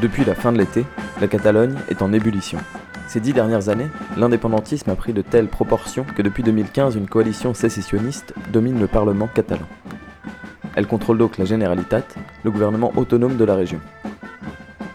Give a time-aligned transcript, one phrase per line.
[0.00, 0.86] Depuis la fin de l'été,
[1.20, 2.58] la Catalogne est en ébullition.
[3.06, 7.52] Ces dix dernières années, l'indépendantisme a pris de telles proportions que depuis 2015, une coalition
[7.52, 9.66] sécessionniste domine le Parlement catalan.
[10.74, 12.04] Elle contrôle donc la Generalitat,
[12.44, 13.78] le gouvernement autonome de la région.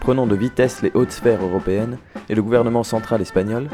[0.00, 1.98] Prenant de vitesse les hautes sphères européennes
[2.28, 3.68] et le gouvernement central espagnol,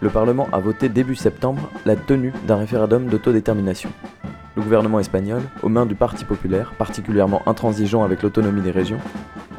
[0.00, 3.90] le Parlement a voté début septembre la tenue d'un référendum d'autodétermination.
[4.56, 9.00] Le gouvernement espagnol, aux mains du Parti populaire, particulièrement intransigeant avec l'autonomie des régions,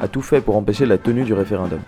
[0.00, 1.80] a tout fait pour empêcher la tenue du référendum.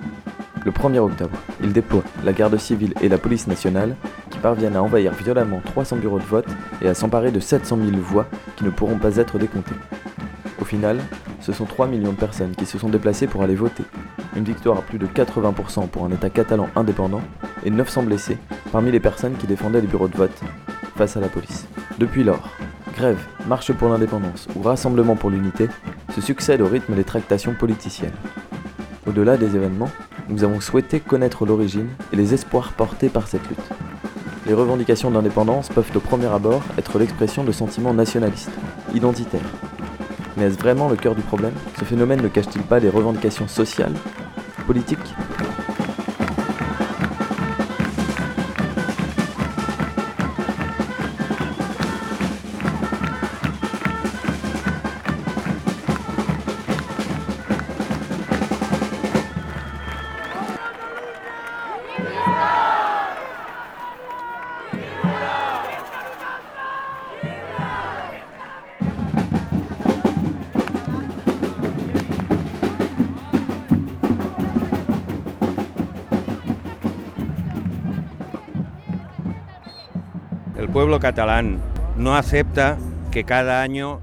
[0.64, 3.96] Le 1er octobre, il déploie la garde civile et la police nationale
[4.30, 6.48] qui parviennent à envahir violemment 300 bureaux de vote
[6.82, 8.26] et à s'emparer de 700 000 voix
[8.56, 9.74] qui ne pourront pas être décomptées.
[10.60, 10.98] Au final,
[11.40, 13.84] ce sont 3 millions de personnes qui se sont déplacées pour aller voter.
[14.36, 17.22] Une victoire à plus de 80% pour un État catalan indépendant
[17.64, 18.38] et 900 blessés
[18.72, 20.40] parmi les personnes qui défendaient les bureaux de vote
[20.96, 21.66] face à la police.
[21.98, 22.50] Depuis lors,
[22.98, 25.68] grève, marche pour l'indépendance ou rassemblement pour l'unité
[26.12, 28.16] se succèdent au rythme des tractations politiciennes.
[29.06, 29.90] Au-delà des événements,
[30.28, 33.70] nous avons souhaité connaître l'origine et les espoirs portés par cette lutte.
[34.48, 38.50] Les revendications d'indépendance peuvent au premier abord être l'expression de sentiments nationalistes,
[38.92, 39.52] identitaires.
[40.36, 41.54] Mais est-ce vraiment le cœur du problème?
[41.78, 43.94] Ce phénomène ne cache-t-il pas des revendications sociales,
[44.66, 45.14] politiques?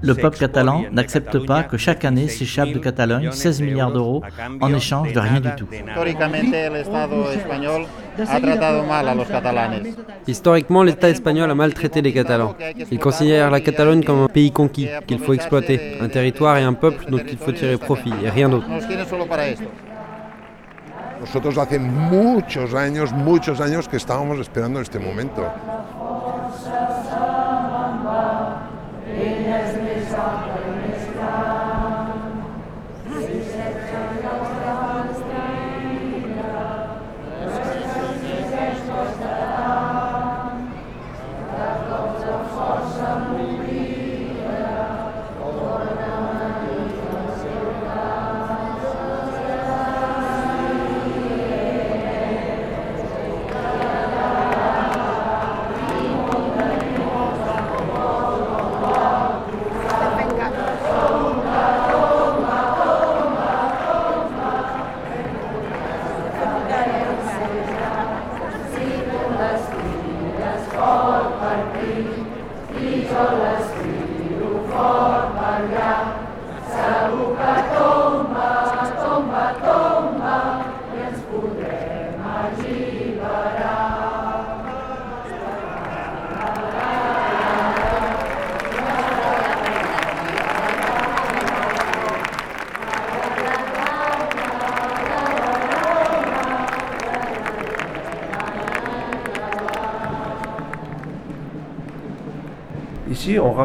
[0.02, 4.22] Le peuple catalan n'accepte pas que chaque année s'échappe de Catalogne 16 milliards d'euros
[4.60, 5.68] en échange de rien du tout.
[10.26, 12.54] Historiquement, l'État espagnol a maltraité les Catalans.
[12.90, 16.74] Il considère la Catalogne comme un pays conquis qu'il faut exploiter, un territoire et un
[16.74, 18.66] peuple dont il faut tirer profit et rien d'autre.
[21.20, 25.42] Nosotros hace muchos años, muchos años que estábamos esperando este momento.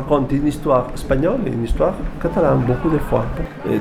[0.02, 3.26] Raconte une histoire espagnole et une histoire catalane, beaucoup de fois.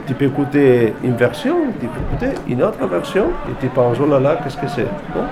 [0.06, 4.06] Tu peux écouter une version, tu peux écouter une autre version, et tu penses, oh
[4.06, 5.25] là là, qu'est-ce que c'est bon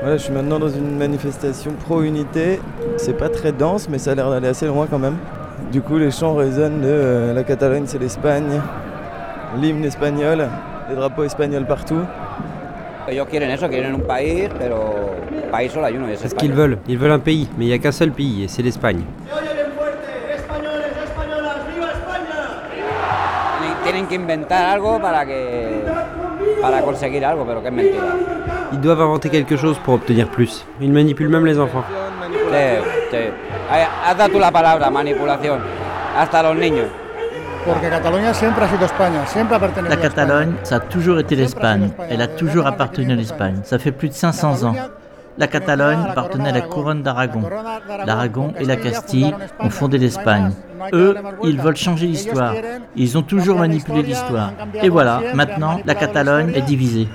[0.00, 2.60] Voilà, je suis maintenant dans une manifestation pro-unité.
[2.98, 5.16] C'est pas très dense, mais ça a l'air d'aller assez loin quand même.
[5.72, 8.60] Du coup, les chants résonnent de euh, la Catalogne, c'est l'Espagne,
[9.56, 10.48] l'hymne espagnol,
[10.88, 12.00] les drapeaux espagnols partout.
[13.06, 13.14] C'est
[16.28, 16.78] ce qu'ils veulent.
[16.88, 19.02] Ils veulent un pays, mais il n'y a qu'un seul pays, et c'est l'Espagne.
[28.72, 30.64] Ils doivent inventer quelque chose pour obtenir plus.
[30.80, 31.84] Ils manipulent même les enfants.
[32.50, 32.80] Sí,
[33.10, 33.18] sí.
[33.70, 35.60] Has dado la palabra, manipulación.
[36.16, 36.86] Hasta los niños.
[37.64, 40.02] Porque Cataluña siempre ha sido España, siempre ha pertenecido La.
[40.02, 41.90] Catalogne, ça a toujours été l'Espagne.
[42.10, 43.60] Elle a toujours appartenu à l'Espagne.
[43.64, 44.74] Ça fait plus de 500 ans.
[45.38, 47.42] La Catalogne appartenait à la couronne d'Aragon.
[48.06, 50.52] L'Aragon et la Castille ont fondé l'Espagne.
[50.92, 52.54] Eux, ils veulent changer l'histoire.
[52.96, 54.52] Ils ont toujours manipulé l'histoire.
[54.82, 57.08] Et voilà, maintenant, la Catalogne est divisée.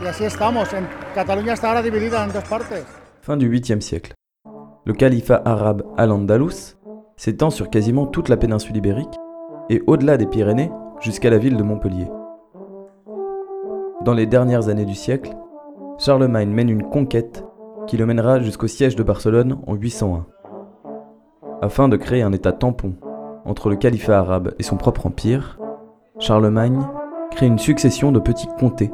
[3.21, 4.13] Fin du 8e siècle.
[4.85, 6.75] Le califat arabe Al-Andalus
[7.15, 9.13] s'étend sur quasiment toute la péninsule ibérique
[9.69, 12.07] et au-delà des Pyrénées jusqu'à la ville de Montpellier.
[14.03, 15.35] Dans les dernières années du siècle,
[15.97, 17.43] Charlemagne mène une conquête
[17.87, 20.25] qui le mènera jusqu'au siège de Barcelone en 801.
[21.61, 22.95] Afin de créer un état tampon
[23.45, 25.59] entre le califat arabe et son propre empire,
[26.19, 26.79] Charlemagne
[27.31, 28.91] crée une succession de petits comtés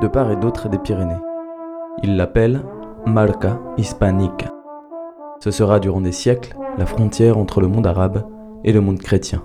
[0.00, 1.20] de part et d'autre des Pyrénées.
[2.02, 2.62] Il l'appelle
[3.06, 4.52] Marca Hispánica.
[5.40, 8.24] Ce sera durant des siècles la frontière entre le monde arabe
[8.64, 9.44] et le monde chrétien.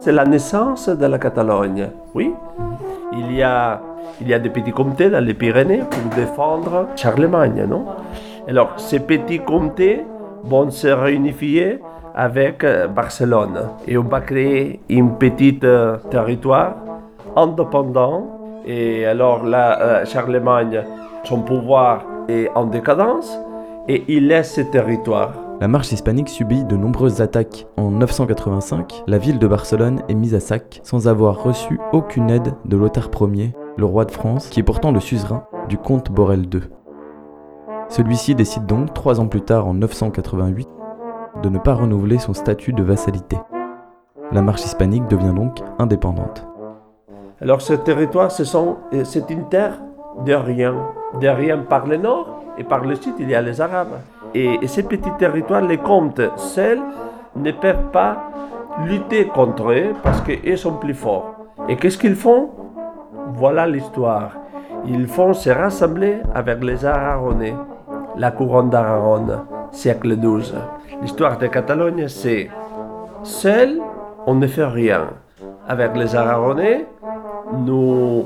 [0.00, 2.32] C'est la naissance de la Catalogne, oui.
[3.12, 3.82] Il y a,
[4.18, 7.84] il y a des petits comtés dans les Pyrénées pour défendre Charlemagne, non?
[8.48, 10.06] Alors, ces petits comtés
[10.42, 11.80] vont se réunifier
[12.14, 16.76] avec euh, Barcelone et on va créer une petite euh, territoire
[17.36, 18.62] indépendant.
[18.64, 20.82] Et alors euh, Charlemagne,
[21.24, 23.38] son pouvoir est en décadence
[23.86, 25.32] et il laisse ce territoire.
[25.60, 27.66] La marche hispanique subit de nombreuses attaques.
[27.76, 32.54] En 985, la ville de Barcelone est mise à sac sans avoir reçu aucune aide
[32.64, 36.46] de Lothar Ier, le roi de France, qui est pourtant le suzerain du comte Borel
[36.50, 36.62] II.
[37.90, 40.66] Celui-ci décide donc, trois ans plus tard en 988,
[41.42, 43.36] de ne pas renouveler son statut de vassalité.
[44.32, 46.46] La marche hispanique devient donc indépendante.
[47.42, 49.82] Alors ce territoire, euh, c'est une terre
[50.24, 50.74] de rien.
[51.20, 53.98] De rien par le nord et par le sud, il y a les Arabes.
[54.34, 56.80] Et, ces petits territoires, les comtes seuls
[57.36, 58.30] ne peuvent pas
[58.84, 61.34] lutter contre eux parce qu'ils sont plus forts.
[61.68, 62.50] Et qu'est-ce qu'ils font?
[63.34, 64.32] Voilà l'histoire.
[64.86, 67.54] Ils font se rassembler avec les Aragonais,
[68.16, 69.26] la couronne d'Aragon,
[69.72, 70.54] siècle XII.
[71.02, 72.50] L'histoire de Catalogne, c'est
[73.22, 73.80] seul,
[74.26, 75.08] on ne fait rien.
[75.68, 76.86] Avec les Aragonais,
[77.52, 78.24] nous,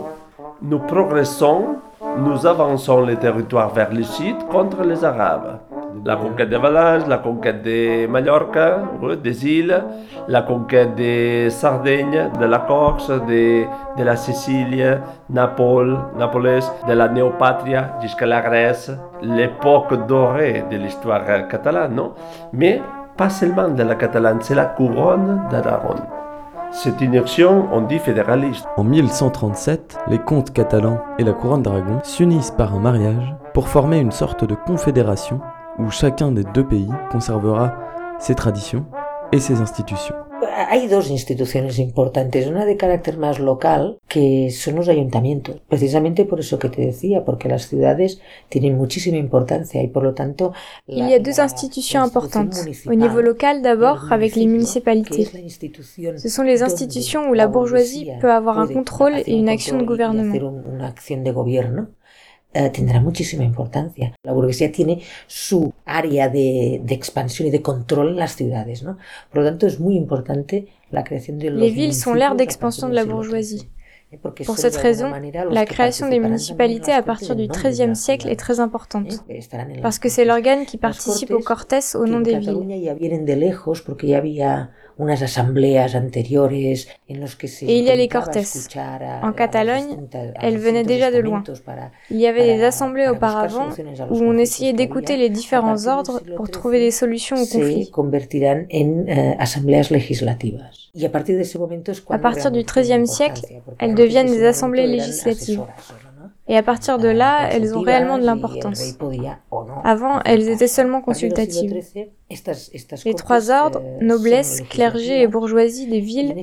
[0.62, 1.77] nous progressons,
[2.19, 5.59] nous avançons les territoires vers le sud contre les Arabes.
[6.05, 8.83] La conquête de Valence, la conquête de Mallorca,
[9.23, 9.83] des îles,
[10.27, 13.65] la conquête de Sardaigne, de la Corse, de,
[13.97, 18.91] de la Sicile, Naples, Napoles, de la Néopatria jusqu'à la Grèce,
[19.23, 22.12] l'époque dorée de l'histoire catalane, non?
[22.53, 22.83] Mais
[23.17, 25.95] pas seulement de la Catalane, c'est la couronne d'Aragon.
[26.76, 28.67] C'est une action, on dit, fédéraliste.
[28.76, 34.00] En 1137, les comtes catalans et la couronne d'Aragon s'unissent par un mariage pour former
[34.00, 35.41] une sorte de confédération
[35.79, 37.75] où chacun des deux pays conservera
[38.19, 38.87] ses traditions
[39.31, 40.17] et ses institutions.
[40.69, 46.41] Hay dos instituciones importantes, una de carácter más local, que son los ayuntamientos, precisamente por
[46.41, 50.52] eso que te decía, porque las ciudades tienen muchísima importancia y por lo tanto...
[50.87, 52.87] Il y a deux institutions importantes.
[52.87, 55.26] Au niveau local d'abord, avec les municipalités.
[56.17, 59.85] Ce sont les institutions où la bourgeoisie peut avoir un contrôle et une action de
[59.85, 60.35] gouvernement.
[62.56, 64.15] Eh, tendrá muchísima importancia.
[64.23, 68.97] La burguesía tiene su área de, de, expansión y de control en las ciudades, ¿no?
[69.31, 72.89] Por lo tanto, es muy importante la creación de los Les villes sont l'aire d'expansion
[72.89, 73.69] de la bourgeoisie.
[74.47, 75.11] Pour cette raison,
[75.51, 79.25] la création des municipalités à partir du XIIIe siècle est très importante,
[79.82, 82.55] parce que c'est l'organe qui participe au Cortés au nom des villes.
[87.63, 88.39] Et il y a les Cortes.
[89.22, 90.06] En Catalogne,
[90.41, 91.43] elles venaient déjà de loin.
[92.10, 93.69] Il y avait des assemblées auparavant
[94.10, 97.91] où on essayait d'écouter les différents ordres pour trouver des solutions aux conflits.
[100.96, 101.06] Eh,
[102.10, 103.43] à partir du XIIIe siècle,
[103.81, 105.63] elles deviennent des assemblées législatives.
[106.46, 108.98] Et à partir de là, elles ont réellement de l'importance.
[109.82, 111.74] Avant, elles étaient seulement consultatives.
[113.05, 116.34] Les trois ordres, noblesse, clergé et bourgeoisie des villes,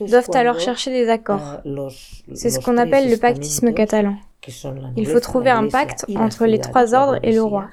[0.00, 1.60] doivent alors chercher des accords.
[2.34, 4.16] C'est ce qu'on appelle le pactisme catalan.
[4.96, 7.68] Il faut trouver un pacte entre les trois ordres et le roi.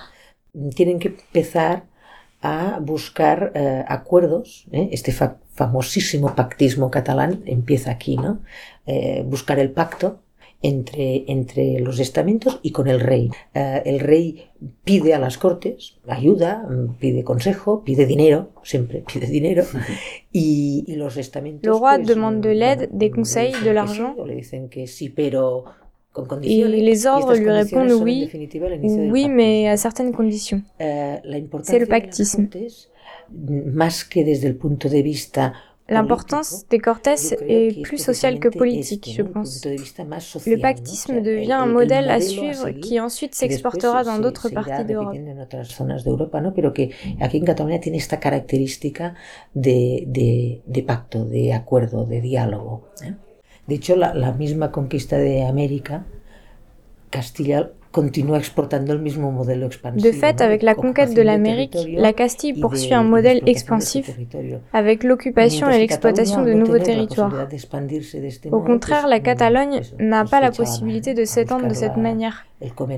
[2.41, 8.39] a buscar eh, acuerdos, eh, este famosísimo pactismo catalán empieza aquí, ¿no?
[8.87, 10.21] Eh, buscar el pacto
[10.61, 13.29] entre, entre los estamentos y con el rey.
[13.53, 14.49] Eh, el rey
[14.83, 16.67] pide a las cortes ayuda,
[16.99, 19.63] pide consejo, pide dinero, siempre pide dinero,
[20.31, 21.63] y, y los estamentos...
[21.63, 24.15] Le roi pues, demande de l'aide, des conseils, de l'argent.
[24.25, 25.65] Le dicen que sí, pero
[26.43, 28.29] Et les ordres lui répondent oui,
[29.11, 30.61] oui, mais à certaines conditions.
[30.79, 31.15] Eh,
[31.63, 32.49] C'est le pactisme.
[33.29, 35.53] Más que desde el punto de vista
[35.89, 37.15] L'importance des Cortés
[37.47, 39.65] est plus sociale que politique, je pense.
[39.65, 45.17] Le pactisme devient un modèle à suivre qui ensuite s'exportera dans d'autres parties d'Europe.
[47.19, 49.15] Aquí en Cataluña tiene esta característica
[49.53, 52.83] de, de, de pacto, de acuerdo, de diálogo.
[53.03, 53.13] ¿eh?
[53.67, 56.05] De hecho, la, la misma conquista de América,
[57.09, 57.71] Castilla
[59.95, 64.09] De fait, avec la conquête de l'Amérique, la Castille poursuit un modèle expansif
[64.73, 67.33] avec l'occupation et l'exploitation de nouveaux territoires.
[68.51, 72.45] Au contraire, la Catalogne n'a pas la possibilité de s'étendre de cette manière.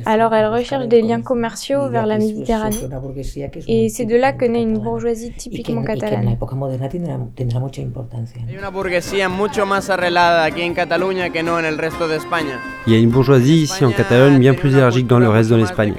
[0.05, 2.75] Alors elle recherche des liens commerciaux vers la Méditerranée.
[3.67, 6.38] Et c'est de là que naît une bourgeoisie typiquement catalane.
[12.86, 15.55] Il y a une bourgeoisie ici en Catalogne bien plus élargique dans le reste de
[15.55, 15.93] l'Espagne.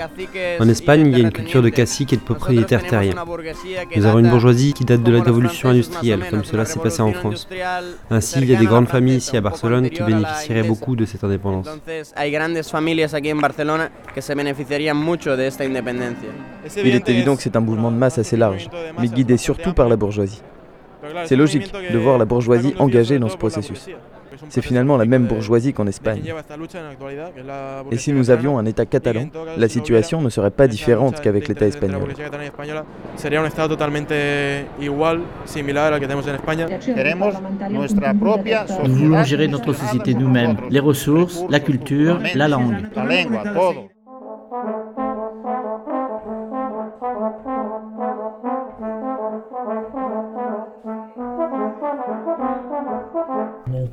[0.61, 3.15] En Espagne, il y a une culture de cacique et de propriétaires terriens.
[3.97, 7.13] Nous avons une bourgeoisie qui date de la révolution industrielle, comme cela s'est passé en
[7.13, 7.49] France.
[8.11, 11.25] Ainsi, il y a des grandes familles ici à Barcelone qui bénéficieraient beaucoup de cette
[11.25, 11.69] indépendance.
[16.85, 18.69] Il est évident que c'est un mouvement de masse assez large,
[18.99, 20.43] mais guidé surtout par la bourgeoisie.
[21.25, 23.89] C'est logique de voir la bourgeoisie engagée dans ce processus.
[24.49, 26.23] C'est finalement la même bourgeoisie qu'en Espagne.
[27.91, 31.67] Et si nous avions un État catalan, la situation ne serait pas différente qu'avec l'État
[31.67, 32.09] espagnol.
[38.85, 42.75] Nous voulons gérer notre société nous-mêmes, les ressources, la culture, la langue.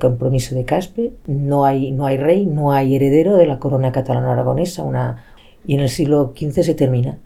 [0.02, 4.84] Compromiso de Caspe, no hay, no hay rey, no hay heredero de la corona catalano-aragonesa,
[4.84, 5.24] una,
[5.66, 7.18] y en el siglo XV se termina.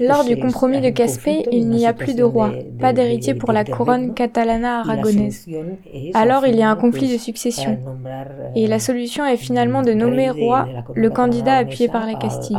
[0.00, 3.64] Lors du compromis de Caspe, il n'y a plus de roi, pas d'héritier pour la
[3.64, 5.48] couronne catalana-aragonaise.
[6.14, 7.76] Alors il y a un conflit de succession.
[8.54, 12.56] Et la solution est finalement de nommer roi le candidat appuyé par la Castille.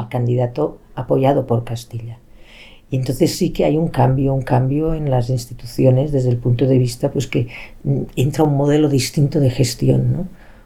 [2.92, 6.68] Y entonces sí que hay un cambio, un cambio en las instituciones desde el punto
[6.68, 7.48] de vista pues que
[7.86, 10.20] mm, entra un modelo distinto de gestión, ¿no?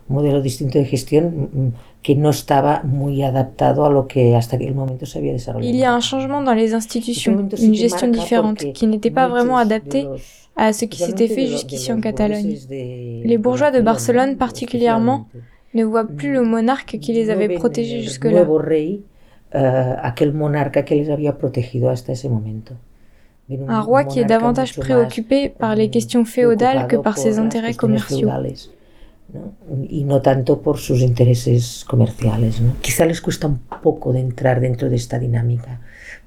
[0.09, 4.55] Un modelo distinto de gestión mm, que no estaba muy adaptado a lo que hasta
[4.55, 5.69] aquel momento se había desarrollado.
[5.71, 9.57] Il y a un changement dans les institutions, une gestion différente qui n'était pas vraiment
[9.57, 10.07] adaptée
[10.55, 12.57] à ce qui s'était fait jusqu'ici en Catalogne.
[12.69, 15.27] Les bourgeois de Barcelone particulièrement
[15.75, 18.47] ne voient plus le monarque qui les avait protégés jusque-là.
[19.55, 22.73] Uh, aquel monarca que les había protegido hasta ese momento.
[23.47, 28.29] Un roi qui est davantage préoccupé par les questions féodales que par ses intérêts commerciaux.
[29.89, 32.61] y no tanto por sus intereses comerciales.
[32.61, 32.73] ¿no?
[32.81, 35.79] Quizá les cuesta un poco de entrar dentro de esta dinámica,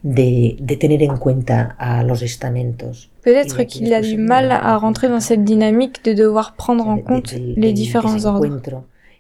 [0.03, 3.11] de, de tener en cuenta a los estamentos.
[3.23, 7.33] Peut-être qu'il a du mal à rentrer dans cette dynamique de devoir prendre en compte
[7.35, 8.61] les différents ordres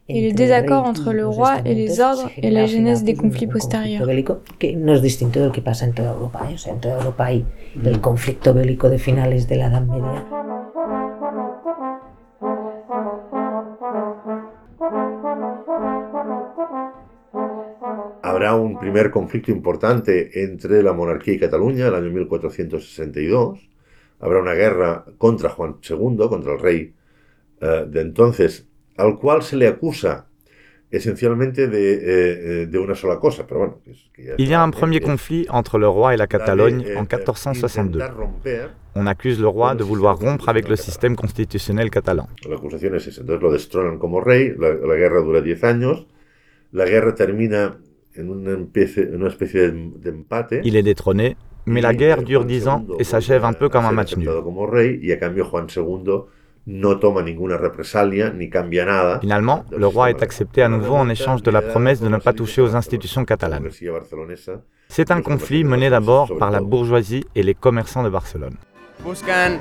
[0.08, 4.06] et le désaccord entre le roi et les ordres et la genèse des conflits postérieurs.
[4.58, 6.48] Que no es distinto del que pasa en toda Europa.
[6.50, 6.54] ¿eh?
[6.54, 7.44] O sea, en toda Europa hay
[7.84, 10.24] el conflicto bélico de finales de la Edad Media.
[18.22, 23.68] Habrá un primer conflicto importante entre la monarquía y Cataluña, el año 1462.
[24.20, 26.94] Habrá una guerra contra Juan II, contra el rey
[27.60, 30.26] uh, de entonces, al cual se le acusa
[30.90, 31.66] essentiellement de,
[32.62, 33.46] eh, de una sola cosa.
[33.46, 33.78] Pero bueno,
[34.38, 38.02] Il y a un premier conflit entre le roi et la Catalogne en 1462.
[38.94, 42.26] On accuse le roi de vouloir rompre avec le système constitutionnel catalan.
[42.48, 43.20] L'accusation est esa.
[43.20, 46.06] Entonces lo destronan como rey, la, la guerra dura 10 años,
[46.72, 47.78] la guerra termina
[48.16, 50.62] en una especie, en una especie d'empate.
[50.64, 51.36] Il est détrôné,
[51.66, 54.28] mais la guerre dure 10 ans et s'achève un peu comme un match nul.
[54.42, 56.24] Como rey, y a cambio Juan II
[56.68, 59.20] no toma ninguna represalia ni cambia nada.
[59.20, 62.34] Finalement, le roi est accepté à nouveau en échange de la promesse de ne pas
[62.34, 63.68] toucher aux institutions catalanes.
[64.88, 68.56] C'est un conflit mené d'abord par la bourgeoisie et les commerçants de Barcelone.
[69.02, 69.58] Buscan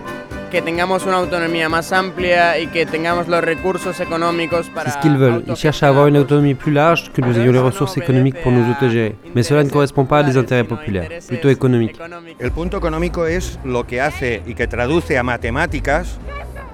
[0.52, 4.90] que tengamos una autonomía más amplia y que tengamos los recursos económicos para...
[4.90, 5.44] C'est ce qu'ils veulent.
[5.48, 8.52] Ils cherchent à avoir une autonomie plus large, que nous ayons les ressources économiques pour
[8.52, 9.16] nous autogérer.
[9.36, 11.98] Mais cela ne correspond pas à des intérêts populaires, plutôt économiques.
[12.40, 16.20] El punto económico es lo que hace y que traduce a matemáticas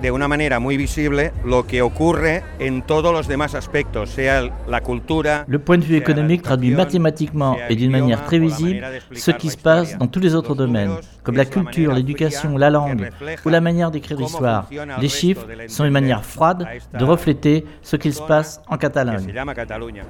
[0.03, 4.81] de una manera muy visible lo que ocurre en todos los demás aspectos, sea la
[4.81, 5.45] cultura.
[5.48, 9.57] Le point de vue économique traduit mathématiquement et d'une manière très visible ce qui se
[9.57, 13.10] passe dans tous les autres domaines, comme la culture, l'éducation, la langue
[13.45, 14.67] ou la manière d'écrire l'histoire.
[15.00, 19.33] Les chiffres sont une manière froide de refléter ce qu'il se passe en Catalogne.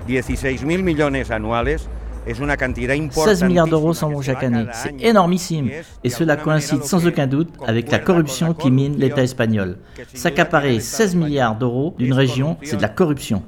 [0.08, 1.78] 16 millones annuales
[2.26, 4.66] 16 milliards d'euros s'en vont chaque année.
[4.74, 5.70] C'est énormissime.
[6.04, 9.78] Et cela coïncide sans aucun doute avec la corruption qui mine l'État espagnol.
[10.14, 13.44] S'accaparer 16 milliards d'euros d'une région, c'est de la corruption.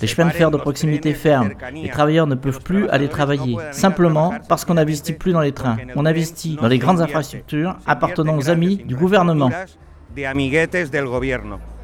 [0.00, 1.50] Les chemins de fer de proximité ferment.
[1.72, 5.76] Les travailleurs ne peuvent plus aller travailler, simplement parce qu'on n'investit plus dans les trains.
[5.94, 9.50] On investit dans les grandes infrastructures appartenant aux amis du gouvernement.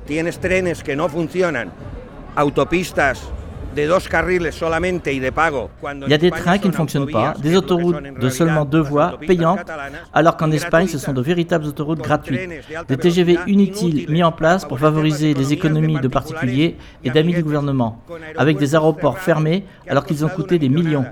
[0.06, 1.73] tienes trenes que no funcionan,
[2.44, 3.30] autopistas
[3.76, 3.82] Il
[6.08, 9.70] y a des trains qui ne fonctionnent pas, des autoroutes de seulement deux voies, payantes,
[10.14, 12.48] alors qu'en Espagne, ce sont de véritables autoroutes gratuites.
[12.88, 17.42] Des TGV inutiles mis en place pour favoriser les économies de particuliers et d'amis du
[17.42, 18.00] gouvernement,
[18.38, 21.04] avec des aéroports fermés alors qu'ils ont coûté des millions.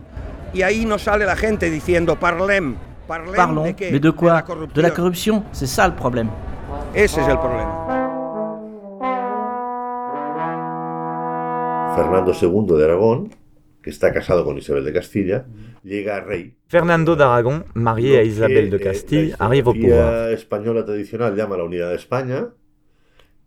[3.37, 4.43] Parlons, mais de quoi?
[4.75, 6.29] De la corruption, c'est ça le problème.
[6.95, 8.04] Ese es el problema.
[11.95, 13.31] Fernando II de Aragón,
[13.83, 15.47] que está casado con Isabel de Castilla,
[15.83, 16.55] llega a rey.
[16.69, 20.13] Fernando d'Aragon, marié a Isabel de Castille, eh, arrive au pouvoir.
[20.13, 22.49] La española tradicional llama la unidad de España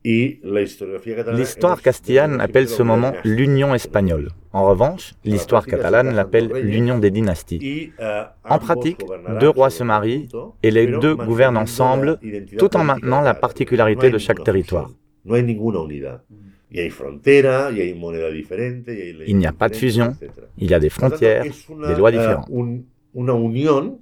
[0.03, 1.39] y la historiografía catalana.
[1.39, 4.29] L'histoire castillane appelle ce moment l'Union espagnole.
[4.53, 7.91] En revanche, l'histoire catalane l'appelle l'Union des dynasties.
[7.99, 9.01] euh, En pratique,
[9.39, 10.29] deux rois se marient
[10.63, 12.19] et les deux gouvernent ensemble
[12.57, 14.89] tout en maintenant la particularité de chaque territoire.
[16.69, 16.79] No hay ninguna unidad.
[16.79, 19.75] Y hay frontera, y hay moneda diferente, y hay leyes Il n'y a pas de
[19.75, 20.15] fusion,
[20.57, 22.49] il y a des frontières, des lois eh, différentes.
[22.49, 22.81] un-
[23.13, 23.99] una unión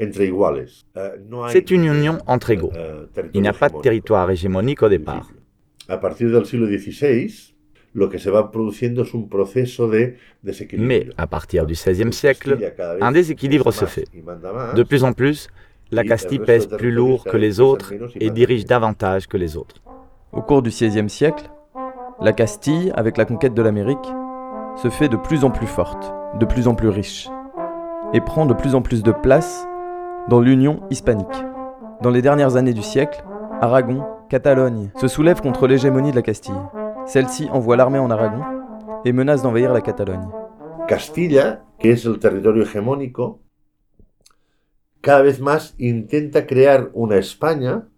[0.00, 0.84] entre iguales.
[0.96, 2.72] Eh, no hay, C'est une union entre égaux.
[2.74, 5.30] eh, Il n'y a pas de territoire hégémonique au départ.
[5.88, 7.52] A partir del siglo XVI,
[7.94, 10.86] lo que se va produciendo es un proceso de desequilibrio.
[10.88, 12.58] Mais à partir du XVIe siècle,
[13.00, 14.06] un déséquilibre se fait.
[14.74, 15.48] De plus en plus,
[15.92, 19.76] la Castille pèse plus lourd que les autres et dirige davantage que les autres.
[20.32, 21.50] Au cours du XVIe siècle,
[22.22, 24.12] la Castille, avec la conquête de l'Amérique,
[24.76, 27.30] se fait de plus en plus forte, de plus en plus riche,
[28.12, 29.66] et prend de plus en plus de place
[30.28, 31.26] dans l'Union hispanique.
[32.02, 33.24] Dans les dernières années du siècle,
[33.60, 36.54] Aragon, Catalogne se soulèvent contre l'hégémonie de la Castille.
[37.06, 38.42] Celle-ci envoie l'armée en Aragon
[39.04, 40.28] et menace d'envahir la Catalogne.
[40.88, 43.40] Castilla, que es el territorio hegemónico,
[45.00, 47.88] cada vez más intenta crear una España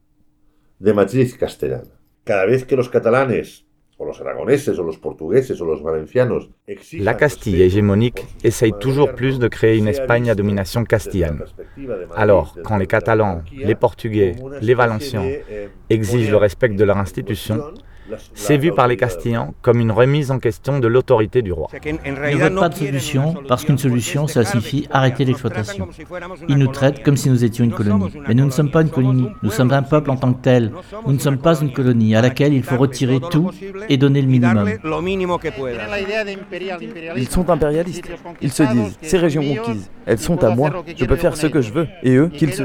[0.79, 1.91] de matriz castellana.
[2.25, 3.67] Cada vez que los catalanes,
[4.03, 9.15] o los aragoneses, o los portugueses, o los valencianos exijan La Castille hégémonique essaye toujours
[9.15, 11.45] plus de créer une Espagne à domination castillane.
[12.17, 15.29] Alors, quand les Catalans, les Portugais, les Valenciens
[15.89, 17.57] exigent le respect de leur institution,
[18.35, 21.69] c'est vu par les Castillans comme une remise en question de l'autorité du roi.
[21.85, 25.89] Ils ne veulent pas de solution parce qu'une solution, ça signifie arrêter l'exploitation.
[26.49, 28.11] Ils nous traitent comme si nous étions une colonie.
[28.27, 30.73] Mais nous ne sommes pas une colonie, nous sommes un peuple en tant que tel.
[31.07, 33.51] Nous ne sommes pas une colonie à laquelle il faut retirer tout
[33.89, 34.69] et donner le minimum.
[37.17, 38.11] Ils sont impérialistes.
[38.41, 41.61] Ils se disent, ces régions conquises, elles sont à moi, je peux faire ce que
[41.61, 42.63] je veux, et eux, qu'ils se...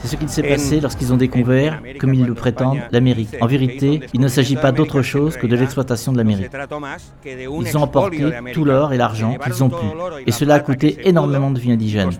[0.00, 3.36] C'est ce qu'il s'est passé lorsqu'ils ont découvert, comme ils le prétendent, l'Amérique.
[3.40, 6.50] En vérité, il ne s'agit pas d'autre chose que de l'exploitation de l'Amérique.
[7.24, 9.86] Ils ont emporté tout l'or et l'argent qu'ils ont pu,
[10.26, 12.10] et cela a coûté énormément de vies indigènes.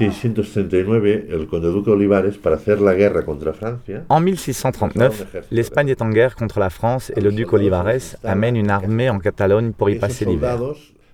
[0.00, 5.90] En 1639, el conde duque Olivares, para hacer la guerra contra Francia, En 1639, l'Espagne
[5.90, 9.72] est en guerre contre la France et le duc Olivares amène une armée en Catalogne
[9.72, 10.58] pour y passer l'hiver.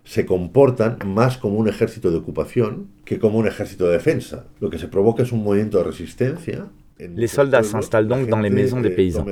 [0.04, 4.46] se comportan más como un ejército de ocupación que como un ejército de defensa.
[4.58, 6.66] Lo que se provoca es un movimiento de resistencia.
[7.00, 9.24] Les soldats s'installent donc dans les maisons des paysans.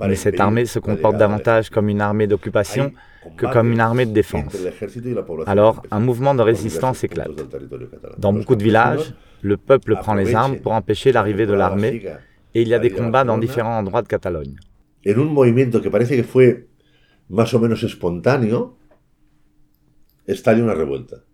[0.00, 2.92] Mais cette armée se comporte davantage comme une armée d'occupation
[3.36, 4.56] que comme une armée de défense.
[5.46, 7.30] Alors, un mouvement de résistance éclate.
[8.18, 12.04] Dans beaucoup de villages, le peuple prend les armes pour empêcher l'arrivée de l'armée
[12.54, 14.56] et il y a des combats dans différents endroits de Catalogne.
[15.06, 16.68] en un movimiento que parece que fue
[17.28, 18.76] más o menos espontáneo,
[20.26, 21.24] estalla una revuelta.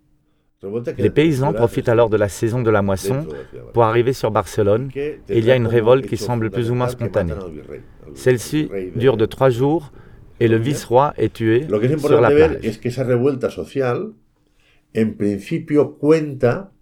[0.99, 3.27] Les paysans profitent alors de la saison de la moisson
[3.75, 6.89] pour arriver sur Barcelone et il y a une révolte qui semble plus ou moins
[6.89, 7.35] spontanée.
[8.15, 9.93] Celle-ci dure de trois jours
[10.41, 11.67] et le vice-roi est tué
[11.99, 12.59] sur la plage.
[14.99, 16.73] en principio, cuenta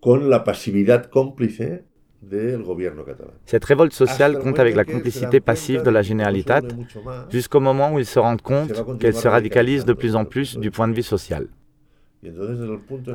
[0.00, 1.84] con la pasividad cómplice.
[3.44, 6.62] Cette révolte sociale compte avec la complicité passive de la Generalitat
[7.28, 10.70] jusqu'au moment où ils se rendent compte qu'elle se radicalise de plus en plus du
[10.70, 11.48] point de vue social.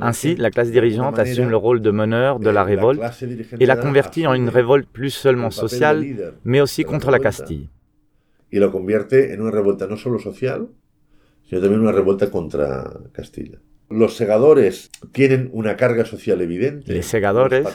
[0.01, 3.01] Ainsi, la classe dirigeante assume le rôle de meneur de la révolte
[3.59, 6.05] et la convertit en une révolte plus seulement sociale,
[6.43, 7.69] mais aussi la contre la Castille.
[8.51, 10.67] y lo convierte en una revuelta no solo social,
[11.43, 13.59] sino también una revuelta contra Castilla.
[13.89, 16.93] Los segadores tienen una carga social evidente.
[16.93, 17.65] Les segadores,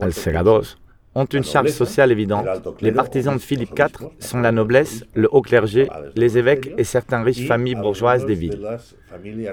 [0.00, 0.78] Los segados,
[1.14, 2.46] ont une la charge sociale évidente.
[2.80, 7.22] Les partisans de Philippe IV sont la noblesse, le haut clergé, les évêques et certaines
[7.22, 8.60] riches familles bourgeoises des villes.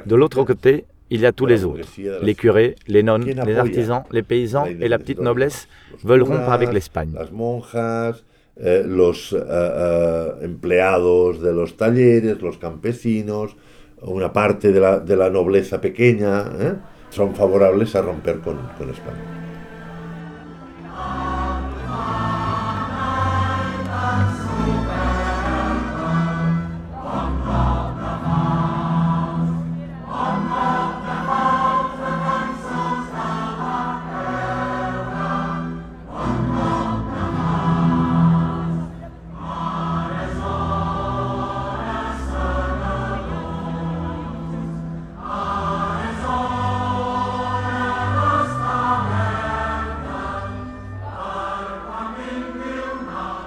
[0.05, 1.87] De l'autre côté, il y a tous les autres.
[2.21, 5.67] Les curés, les nonnes, les artisans, les paysans et la petite noblesse
[6.03, 7.13] veulent rompre avec l'Espagne.
[8.55, 13.55] Eh, los eh, eh, empleados de los talleres, los campesinos,
[14.03, 16.73] una parte de la, de la nobleza pequeña, ¿eh?
[17.09, 19.42] son favorables a romper con, con España.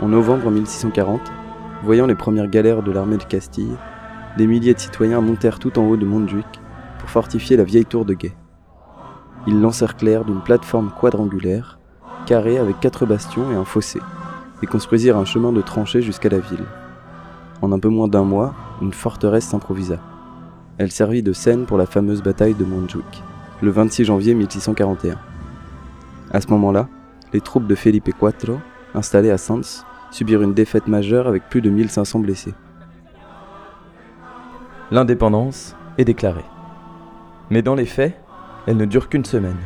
[0.06, 1.20] En novembre 1640,
[1.82, 3.74] voyant les premières galères de l'armée de Castille,
[4.38, 6.46] des milliers de citoyens montèrent tout en haut de Montjuic
[7.00, 8.36] pour fortifier la vieille tour de guet.
[9.48, 11.80] Ils l'encerclèrent d'une plateforme quadrangulaire,
[12.24, 14.00] carrée avec quatre bastions et un fossé,
[14.62, 16.66] et construisirent un chemin de tranchée jusqu'à la ville.
[17.60, 19.98] En un peu moins d'un mois, une forteresse s'improvisa.
[20.78, 23.24] Elle servit de scène pour la fameuse bataille de Montjuic,
[23.60, 25.16] le 26 janvier 1641.
[26.30, 26.86] À ce moment-là,
[27.32, 28.60] les troupes de Felipe IV
[28.94, 32.54] installés à Sens, subirent une défaite majeure avec plus de 1500 blessés.
[34.90, 36.44] L'indépendance est déclarée.
[37.50, 38.14] Mais dans les faits,
[38.66, 39.58] elle ne dure qu'une semaine.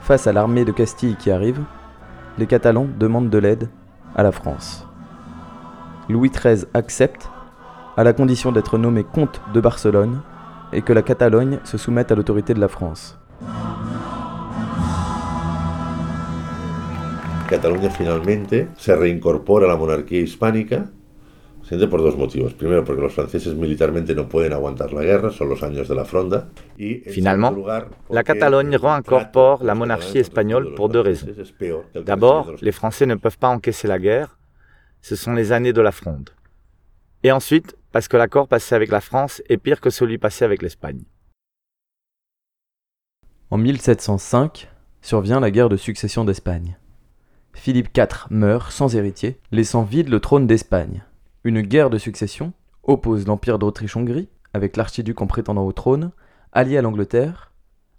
[0.00, 1.60] Face à l'armée de Castille qui arrive,
[2.38, 3.68] les Catalans demandent de l'aide
[4.14, 4.86] à la France.
[6.08, 7.28] Louis XIII accepte,
[7.96, 10.20] à la condition d'être nommé comte de Barcelone
[10.72, 13.18] et que la Catalogne se soumette à l'autorité de la France.
[17.46, 20.90] Cataluña finalmente se reincorpora a la monarquía hispánica,
[21.62, 22.54] siempre por dos motivos.
[22.54, 26.04] Primero, porque los franceses militarmente no pueden aguantar la guerra, son los años de la
[26.04, 26.48] fronda.
[26.76, 27.52] Y, Finalement,
[28.10, 31.28] la Catalogne réincorpore la monarchie espagnole pour deux raisons.
[31.94, 34.38] D'abord, les Français ne peuvent pas encaisser la guerre,
[35.00, 36.30] ce sont les années de la fronde.
[37.22, 40.62] Et ensuite, parce que l'accord passé avec la France est pire que celui passé avec
[40.62, 41.02] l'Espagne.
[43.50, 44.68] En 1705
[45.00, 46.76] survient la guerre de succession d'Espagne.
[47.56, 51.02] Philippe IV meurt sans héritier, laissant vide le trône d'Espagne.
[51.42, 52.52] Une guerre de succession
[52.84, 56.12] oppose l'Empire d'Autriche-Hongrie, avec l'archiduc en prétendant au trône,
[56.52, 57.52] allié à l'Angleterre,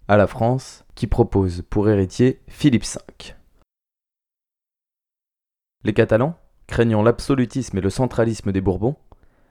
[0.06, 3.34] à la France, qui propose pour héritier Philippe V.
[5.84, 8.96] Les Catalans, craignant l'absolutisme et le centralisme des Bourbons,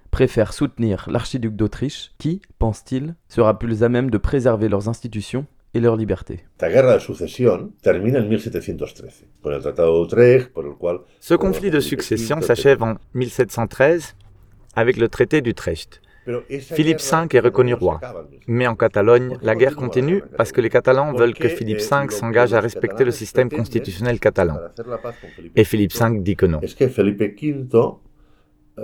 [0.10, 5.46] préfèrent soutenir l'archiduc d'Autriche qui, pense-t-il, sera plus à même de préserver leurs institutions
[5.78, 6.46] et leur liberté.
[6.60, 11.00] La guerre de succession termine en 1713, con el Tratado d'Utrecht, por el cual...
[11.20, 14.16] Ce conflit de succession s'achève en 1713
[14.76, 16.02] avec le traité d'Utrecht.
[16.50, 18.02] Philippe V est reconnu roi.
[18.48, 22.54] Mais en Catalogne, la guerre continue parce que les Catalans veulent que Philippe V s'engage
[22.54, 24.58] à respecter le système constitutionnel catalan.
[25.56, 26.60] Et Philippe V dit que non.
[26.60, 26.90] V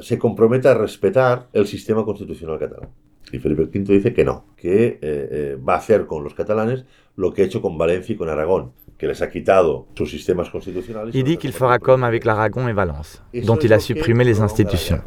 [0.02, 2.90] se compromete a respetar el sistema constitucional catalán.
[3.32, 6.86] Y Felipe V dice que no, que eh, eh, va a hacer con los catalanes
[7.16, 10.50] lo que ha hecho con Valencia y con Aragón, que les ha quitado sus sistemas
[10.50, 11.16] constitucionales.
[11.16, 15.02] Il dit qu'il fera comme avec l'Aragon et Valence, dont il a supprimé les institutions.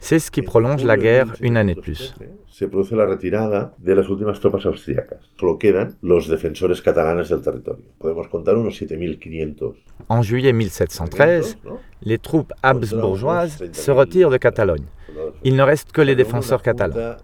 [0.00, 2.14] C'est ce qui prolonge la guerre une année de plus.
[2.46, 5.20] Se produce la retirada de las últimas tropas austríacas.
[5.38, 7.84] Solo quedan los defensores catalanes del territorio.
[7.98, 9.76] Podemos contar unos 7500.
[10.08, 11.58] En juillet 1713,
[12.00, 14.86] les troupes habsbourgeoises se retirent de Catalogne.
[15.44, 17.16] Il ne reste que les défenseurs catalans.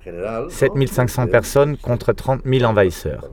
[0.48, 3.30] 7500 personnes contre 30 000 envahisseurs.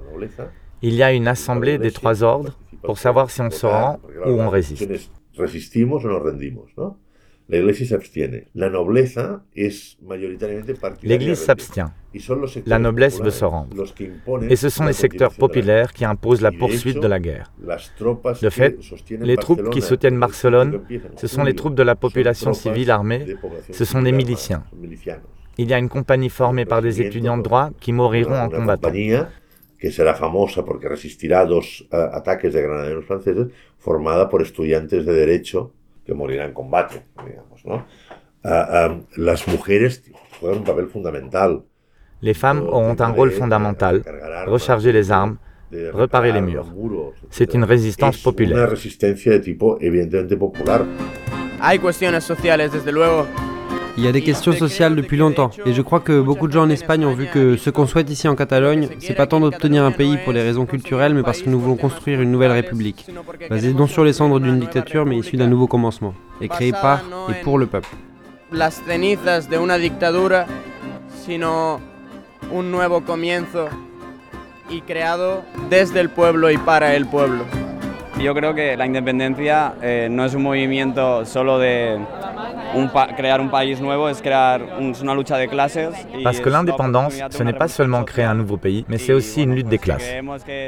[0.81, 4.41] Il y a une assemblée des trois ordres pour savoir si on se rend ou
[4.41, 4.89] on résiste.
[8.55, 11.91] La nobleza es mayoritariamente L'Église s'abstient.
[12.65, 13.75] La noblesse veut se rendre.
[14.49, 17.51] Et ce sont les secteurs populaires qui imposent la poursuite de la guerre.
[18.41, 18.77] De fait,
[19.09, 20.81] les troupes qui soutiennent Barcelone,
[21.17, 23.25] ce sont les troupes de la population civile armée,
[23.71, 24.63] ce sont des miliciens.
[25.57, 28.91] Il y a une compagnie formée par des étudiants de droit qui moriront en combattant.
[29.81, 33.47] que será famosa porque resistirá dos uh, ataques de granaderos franceses,
[33.79, 35.73] formada por estudiantes de derecho
[36.05, 37.85] que morirá en combate, digamos, ¿no?
[38.43, 40.03] Uh, uh, las mujeres
[40.39, 41.63] juegan un papel fundamental.
[42.21, 44.03] Les femmes auront un rôle fondamental,
[44.45, 45.37] recharger les armes,
[45.71, 46.67] reparer les murs.
[47.29, 48.57] C'est une résistance populaire.
[48.57, 50.85] Una resistencia de tipo evidentemente popular.
[51.59, 53.25] Hay cuestiones sociales, desde luego,
[54.01, 56.63] Il y a des questions sociales depuis longtemps, et je crois que beaucoup de gens
[56.63, 59.83] en Espagne ont vu que ce qu'on souhaite ici en Catalogne, c'est pas tant d'obtenir
[59.83, 63.05] un pays pour les raisons culturelles, mais parce que nous voulons construire une nouvelle république,
[63.47, 67.03] basée non sur les cendres d'une dictature, mais issue d'un nouveau commencement, et créée par
[67.29, 67.89] et pour le peuple.
[77.29, 77.70] Un.
[78.19, 81.99] Yo creo que la independencia eh, no es un movimiento solo de
[82.75, 85.89] un créer un país nuevo, es crear un, una lucha de clases.
[86.23, 89.55] Parce que l'indépendance, ce n'est pas seulement créer un nouveau pays, mais c'est aussi une
[89.55, 90.09] lutte des classes.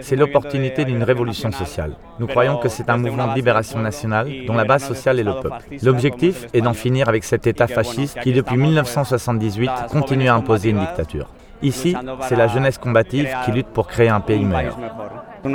[0.01, 1.95] C'est l'opportunité d'une révolution sociale.
[2.19, 5.33] Nous croyons que c'est un mouvement de libération nationale dont la base sociale est le
[5.33, 5.63] peuple.
[5.81, 10.79] L'objectif est d'en finir avec cet État fasciste qui, depuis 1978, continue à imposer une
[10.79, 11.27] dictature.
[11.61, 11.95] Ici,
[12.27, 14.77] c'est la jeunesse combative qui lutte pour créer un pays meilleur.
[15.43, 15.49] C'est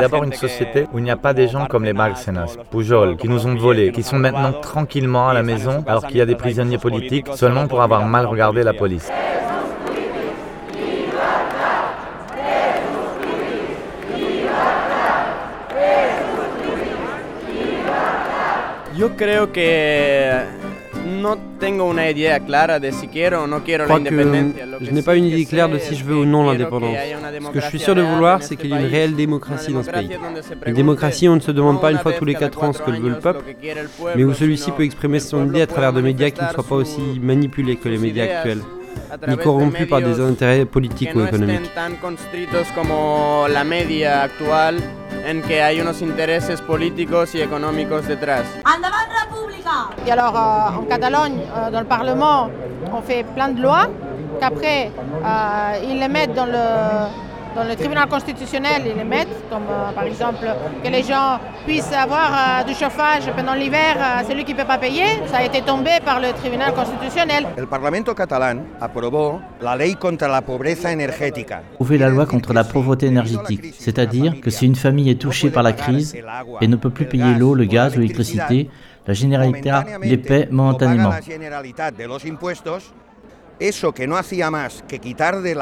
[0.00, 3.28] d'abord une société où il n'y a pas des gens comme les Bárcenas, Pujol, qui
[3.28, 6.34] nous ont volés, qui sont maintenant tranquillement à la maison alors qu'il y a des
[6.34, 9.10] prisonniers politiques seulement pour avoir mal regardé la police.
[18.96, 20.63] Yo creo que
[21.24, 24.66] no tengo una idea clara de si quiero o no quiero la independencia.
[24.80, 26.98] Je n'ai pas une idée claire de si je veux ou non l'indépendance.
[27.46, 29.82] Ce que je suis sûr de vouloir, c'est qu'il y ait une réelle démocratie dans
[29.82, 30.10] ce pays.
[30.66, 32.82] Une démocratie où on ne se demande pas une fois tous les quatre ans ce
[32.82, 33.42] que veut le peuple,
[34.14, 36.76] mais où celui-ci peut exprimer son idée à travers de médias qui ne soient pas
[36.76, 38.60] aussi manipulés que les médias actuels
[39.28, 41.70] ni corrompus par des intérêts politiques ou économiques.
[45.24, 48.44] En que hay unos intereses políticos y económicos detrás.
[50.06, 52.50] Et alors, euh, en Catalogne, euh, dans le Parlement,
[52.92, 53.88] on fait plein de lois
[54.38, 54.90] qu'après,
[55.24, 57.08] euh, ils les mettent dans le,
[57.54, 60.46] dans le tribunal constitutionnel, ils les mettent, comme euh, par exemple
[60.82, 64.66] que les gens puissent avoir euh, du chauffage pendant l'hiver, euh, celui qui ne peut
[64.66, 67.46] pas payer, ça a été tombé par le tribunal constitutionnel.
[67.56, 71.62] Le Parlamento catalan aprobó la ley contra la pobreza energética.
[71.74, 75.62] Trouver la loi contre la pauvreté énergétique, c'est-à-dire que si une famille est touchée par
[75.62, 76.16] la crise
[76.60, 78.68] et ne peut plus payer l'eau, le gaz ou l'électricité,
[79.06, 79.70] la Généralité
[80.02, 81.12] les paie momentanément.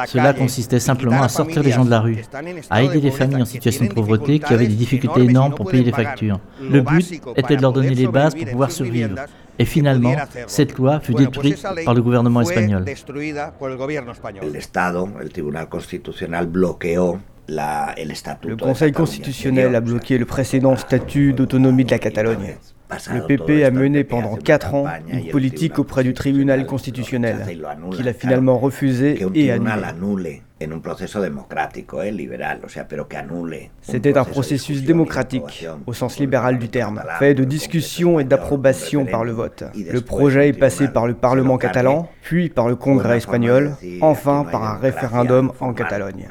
[0.06, 2.24] Cela consistait simplement à sortir les gens de la rue,
[2.70, 5.84] à aider les familles en situation de pauvreté qui avaient des difficultés énormes pour payer
[5.84, 6.40] les factures.
[6.60, 9.16] Le but était de leur donner les bases pour pouvoir survivre.
[9.58, 12.84] Et finalement, cette loi fut détruite par le gouvernement espagnol.
[17.48, 22.54] Le Conseil constitutionnel a bloqué le précédent statut d'autonomie de la Catalogne.
[23.12, 27.46] Le PP a mené pendant quatre ans une politique auprès du tribunal constitutionnel,
[27.92, 30.42] qu'il a finalement refusé et annulé.
[33.82, 39.24] C'était un processus démocratique, au sens libéral du terme, fait de discussion et d'approbation par
[39.24, 39.64] le vote.
[39.74, 44.64] Le projet est passé par le Parlement catalan, puis par le Congrès espagnol, enfin par
[44.64, 46.28] un référendum en Catalogne.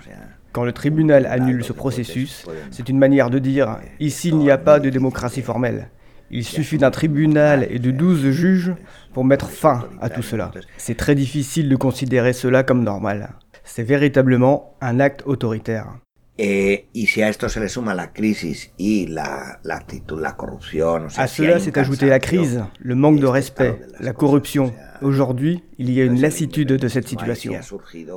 [0.51, 4.57] Quand le tribunal annule ce processus, c'est une manière de dire ici il n'y a
[4.57, 5.87] pas de démocratie formelle.
[6.33, 8.73] Il suffit d'un tribunal et de douze juges
[9.13, 10.51] pour mettre fin à tout cela.
[10.77, 13.33] C'est très difficile de considérer cela comme normal.
[13.65, 15.97] C'est véritablement un acte autoritaire.
[16.37, 21.07] Et si à esto se le suma la crise et la, la corruption.
[21.17, 24.73] À cela s'est ajouté la crise, le manque de respect, la corruption.
[25.01, 27.53] Aujourd'hui, il y a une lassitude de cette situation.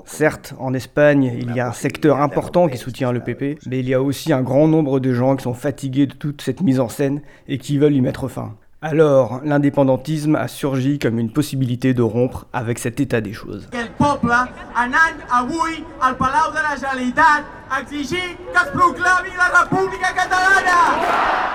[0.04, 3.88] Certes, en Espagne, il y a un secteur important qui soutient le PP, mais il
[3.88, 6.80] y a aussi un grand nombre de gens qui sont fatigués de toute cette mise
[6.80, 8.56] en scène et qui veulent y mettre fin.
[8.86, 13.66] Alors, l'indépendantisme a surgi comme une possibilité de rompre avec cet état des choses.
[13.72, 14.30] El poble
[14.76, 21.54] anant avui al Palau de la Generalitat a exigir que es proclami la República Catalana!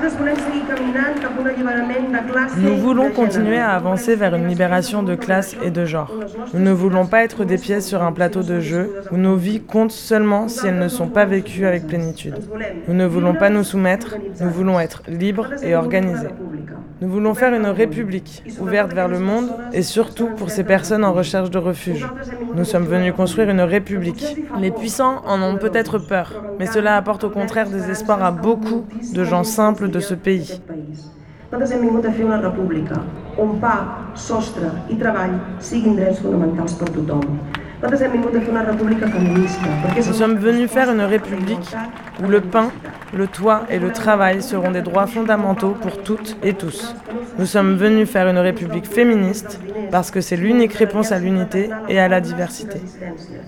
[0.00, 1.19] nosaltres volem seguir caminant
[2.56, 6.12] Nous voulons continuer à avancer vers une libération de classe et de genre.
[6.54, 9.60] Nous ne voulons pas être des pièces sur un plateau de jeu où nos vies
[9.60, 12.38] comptent seulement si elles ne sont pas vécues avec plénitude.
[12.88, 16.28] Nous ne voulons pas nous soumettre, nous voulons être libres et organisés.
[17.00, 21.14] Nous voulons faire une république ouverte vers le monde et surtout pour ces personnes en
[21.14, 22.06] recherche de refuge.
[22.54, 24.36] Nous sommes venus construire une république.
[24.58, 28.84] Les puissants en ont peut-être peur, mais cela apporte au contraire des espoirs à beaucoup
[29.14, 30.60] de gens simples de ce pays.
[31.52, 31.66] Nous
[40.12, 41.76] sommes venus faire une république
[42.22, 42.70] où le pain,
[43.12, 46.94] le toit et le travail seront des droits fondamentaux pour toutes et tous.
[47.36, 49.58] Nous sommes venus faire une république féministe
[49.90, 52.80] parce que c'est l'unique réponse à l'unité et à la diversité.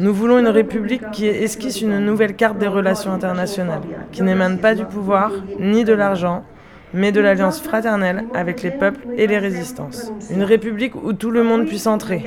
[0.00, 4.74] Nous voulons une république qui esquisse une nouvelle carte des relations internationales, qui n'émane pas
[4.74, 6.42] du pouvoir ni de l'argent,
[6.94, 10.12] mais de l'alliance fraternelle avec les peuples et les résistances.
[10.30, 12.24] Une république où tout le monde puisse entrer,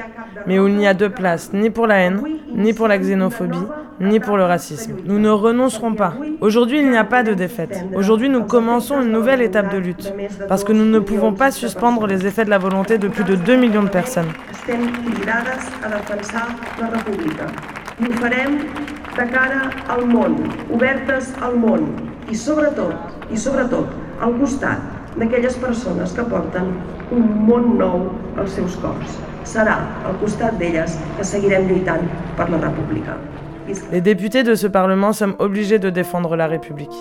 [0.47, 2.21] mais où il n'y a de place ni pour la haine,
[2.53, 3.57] ni pour la xénophobie,
[3.99, 4.95] ni pour le racisme.
[5.05, 6.13] Nous ne renoncerons pas.
[6.41, 7.85] Aujourd'hui, il n'y a pas de défaite.
[7.95, 10.13] Aujourd'hui, nous commençons une nouvelle étape de lutte,
[10.47, 13.35] parce que nous ne pouvons pas suspendre les effets de la volonté de plus de
[13.35, 14.27] 2 millions de personnes.
[19.15, 20.33] de cara al món,
[20.75, 21.85] obertes al món
[22.27, 24.37] i sobretot, i sobretot al un
[25.33, 25.47] d'elles
[26.15, 26.21] que
[33.05, 33.17] la.
[33.91, 36.95] Les députés de ce Parlement sommes obligés de défendre la République.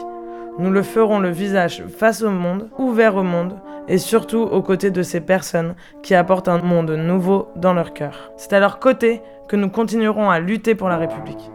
[0.59, 3.57] Nous le ferons le visage face au monde, ouvert au monde,
[3.89, 8.33] et surtout aux côtés de ces personnes qui apportent un monde nouveau dans leur cœur.
[8.37, 11.51] C'est à leur côté que nous continuerons à lutter pour la République.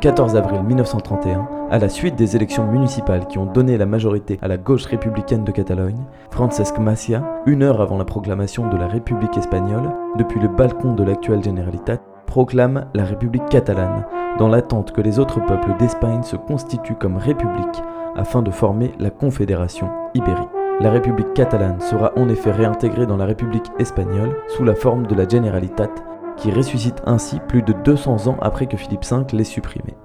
[0.00, 4.48] 14 avril 1931, à la suite des élections municipales qui ont donné la majorité à
[4.48, 9.36] la gauche républicaine de Catalogne, Francesc Macia, une heure avant la proclamation de la République
[9.36, 14.04] espagnole, depuis le balcon de l'actuelle Generalitat, proclame la République catalane,
[14.38, 17.82] dans l'attente que les autres peuples d'Espagne se constituent comme république
[18.14, 20.48] afin de former la Confédération ibérique.
[20.80, 25.16] La République catalane sera en effet réintégrée dans la République espagnole sous la forme de
[25.16, 25.90] la Generalitat,
[26.38, 29.96] qui ressuscite ainsi plus de 200 ans après que Philippe V l'ait supprimée.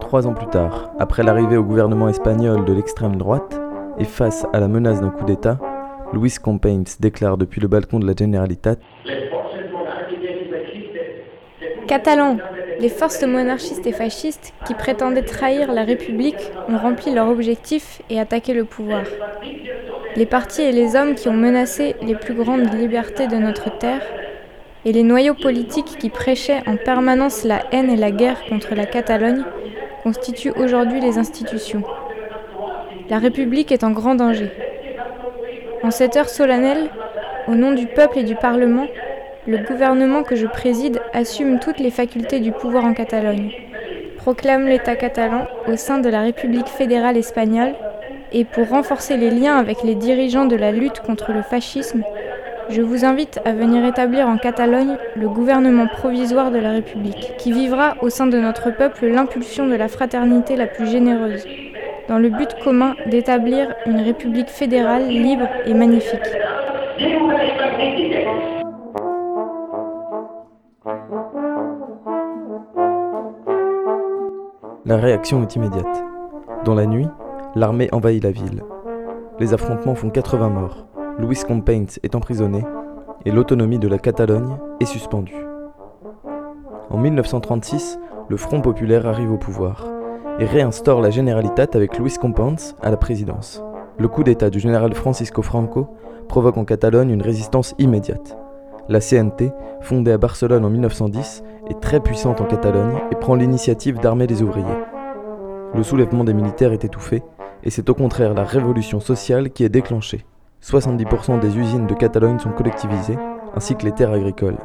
[0.00, 3.60] Trois ans plus tard, après l'arrivée au gouvernement espagnol de l'extrême droite,
[3.98, 5.58] et face à la menace d'un coup d'État,
[6.14, 8.76] Luis Companys déclare depuis le balcon de la Generalitat
[11.86, 12.38] Catalans,
[12.80, 18.20] les forces monarchistes et fascistes qui prétendaient trahir la République ont rempli leur objectif et
[18.20, 19.02] attaqué le pouvoir.
[20.16, 24.02] Les partis et les hommes qui ont menacé les plus grandes libertés de notre terre
[24.84, 28.86] et les noyaux politiques qui prêchaient en permanence la haine et la guerre contre la
[28.86, 29.44] Catalogne
[30.02, 31.82] constituent aujourd'hui les institutions.
[33.10, 34.50] La République est en grand danger.
[35.82, 36.90] En cette heure solennelle,
[37.48, 38.86] au nom du peuple et du Parlement,
[39.48, 43.50] le gouvernement que je préside assume toutes les facultés du pouvoir en Catalogne,
[44.18, 47.74] proclame l'État catalan au sein de la République fédérale espagnole
[48.30, 52.02] et pour renforcer les liens avec les dirigeants de la lutte contre le fascisme,
[52.68, 57.50] je vous invite à venir établir en Catalogne le gouvernement provisoire de la République, qui
[57.50, 61.46] vivra au sein de notre peuple l'impulsion de la fraternité la plus généreuse
[62.06, 66.20] dans le but commun d'établir une république fédérale libre et magnifique.
[74.88, 76.02] La réaction est immédiate.
[76.64, 77.08] Dans la nuit,
[77.54, 78.64] l'armée envahit la ville.
[79.38, 80.86] Les affrontements font 80 morts.
[81.18, 82.64] Luis Companys est emprisonné
[83.26, 85.46] et l'autonomie de la Catalogne est suspendue.
[86.88, 87.98] En 1936,
[88.30, 89.84] le Front populaire arrive au pouvoir
[90.38, 93.62] et réinstaure la Generalitat avec Luis Companys à la présidence.
[93.98, 95.86] Le coup d'État du général Francisco Franco
[96.28, 98.38] provoque en Catalogne une résistance immédiate.
[98.88, 103.98] La CNT, fondée à Barcelone en 1910, est très puissante en Catalogne et prend l'initiative
[104.00, 104.64] d'armer les ouvriers.
[105.74, 107.22] Le soulèvement des militaires est étouffé
[107.62, 110.24] et c'est au contraire la révolution sociale qui est déclenchée.
[110.62, 113.18] 70% des usines de Catalogne sont collectivisées,
[113.54, 114.58] ainsi que les terres agricoles.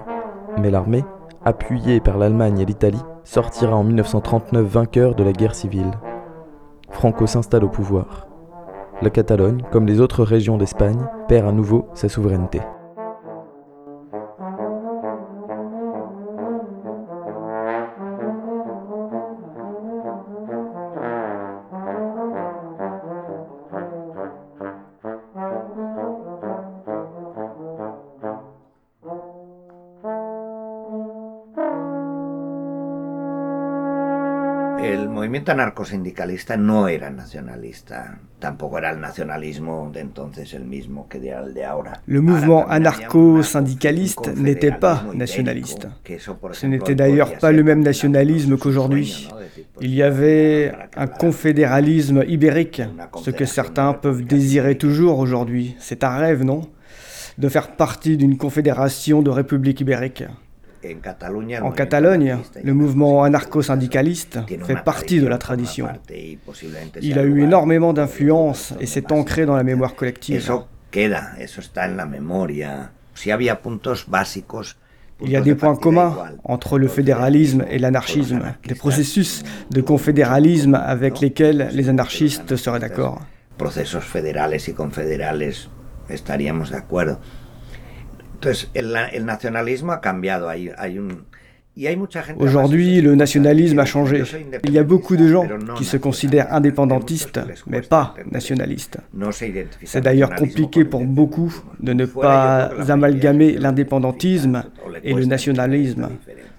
[0.58, 1.04] Mais l'armée,
[1.44, 5.92] appuyée par l'Allemagne et l'Italie, sortira en 1939 vainqueur de la guerre civile.
[6.90, 8.28] Franco s'installe au pouvoir.
[9.02, 12.62] La Catalogne, comme les autres régions d'Espagne, perd à nouveau sa souveraineté.
[35.34, 41.40] Movimiento anarcosindicalista no era nacionalista, tampoco era el nacionalismo de entonces el mismo que era
[41.40, 42.04] el de ahora.
[42.06, 45.88] Le mouvement anarcho-syndicaliste n'était pas nationaliste.
[46.52, 49.28] Ce n'était d'ailleurs pas le même nationalisme qu'aujourd'hui.
[49.82, 52.84] Il y avait un confédéralisme ibérique,
[53.24, 55.76] ce que certains peuvent désirer toujours aujourd'hui.
[55.80, 56.62] C'est un rêve, non?
[57.40, 60.26] De faire partie d'une confédération de républiques ibériques.
[61.62, 65.88] En Catalogne, le mouvement anarcho-syndicaliste fait partie de la tradition.
[67.02, 70.52] Il a eu énormément d'influence et s'est ancré dans la mémoire collective.
[75.22, 80.76] Il y a des points communs entre le fédéralisme et l'anarchisme, des processus de confédéralisme
[80.76, 83.22] avec lesquels les anarchistes seraient d'accord.
[83.58, 85.70] procesos federales y confederales
[86.10, 87.20] estaríamos de acuerdo.
[88.44, 91.26] Entonces, el, el nacionalismo ha cambiado, hay, hay un,
[92.38, 94.24] Aujourd'hui, le nationalisme a changé.
[94.64, 99.00] Il y a beaucoup de gens qui se considèrent indépendantistes, mais pas nationalistes.
[99.84, 104.64] C'est d'ailleurs compliqué pour beaucoup de ne pas amalgamer l'indépendantisme
[105.04, 106.10] et le nationalisme.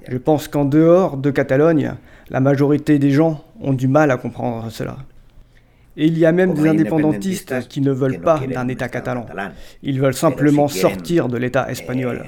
[0.08, 1.92] Je pense qu'en dehors de Catalogne,
[2.28, 4.96] la majorité des gens ont du mal à comprendre cela.
[5.96, 9.26] Et il y a même des indépendantistes qui ne veulent pas d'un État catalan.
[9.82, 12.24] Ils veulent simplement sortir de l'État espagnol.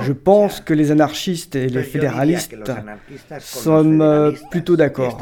[0.00, 2.54] Je pense que les anarchistes et les fédéralistes
[3.38, 5.18] sommes euh, plutôt d'accord.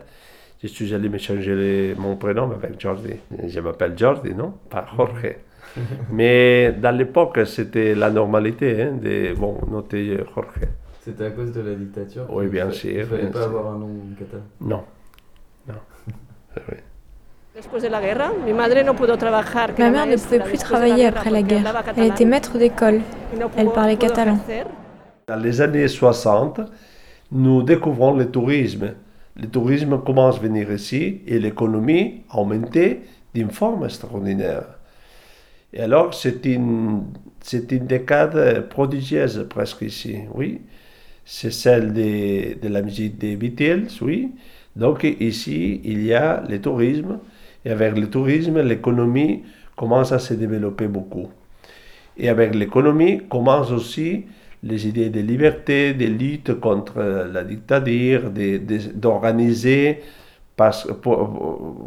[0.61, 3.13] je suis allé me changer mon prénom avec Jordi.
[3.47, 4.53] Je m'appelle Jordi, non?
[4.69, 5.35] Pas Jorge.
[6.11, 10.67] Mais dans l'époque, c'était la normalité hein, de bon, noter Jorge.
[10.99, 12.91] C'était à cause de la dictature Oui, bien sûr.
[12.91, 14.83] Il ne fallait pas avoir un nom catalan Non.
[15.67, 15.75] Non.
[16.69, 16.77] oui.
[19.77, 21.83] Ma mère ne pouvait plus travailler après la guerre.
[21.97, 23.01] Elle était maître d'école.
[23.57, 24.37] Elle parlait catalan.
[25.27, 26.61] Dans les années 60,
[27.31, 28.93] nous découvrons le tourisme.
[29.35, 33.01] Le tourisme commence à venir ici et l'économie a augmenté
[33.33, 34.63] d'une forme extraordinaire.
[35.73, 37.03] Et alors, c'est une,
[37.41, 40.61] c'est une décade prodigieuse presque ici, oui.
[41.25, 44.31] C'est celle de, de la musique des Beatles, oui.
[44.75, 47.19] Donc ici, il y a le tourisme
[47.65, 49.43] et avec le tourisme, l'économie
[49.75, 51.29] commence à se développer beaucoup.
[52.17, 54.25] Et avec l'économie commencent aussi
[54.63, 56.99] les idées de liberté, de lutte contre
[57.31, 58.29] la dictature,
[58.95, 60.01] d'organiser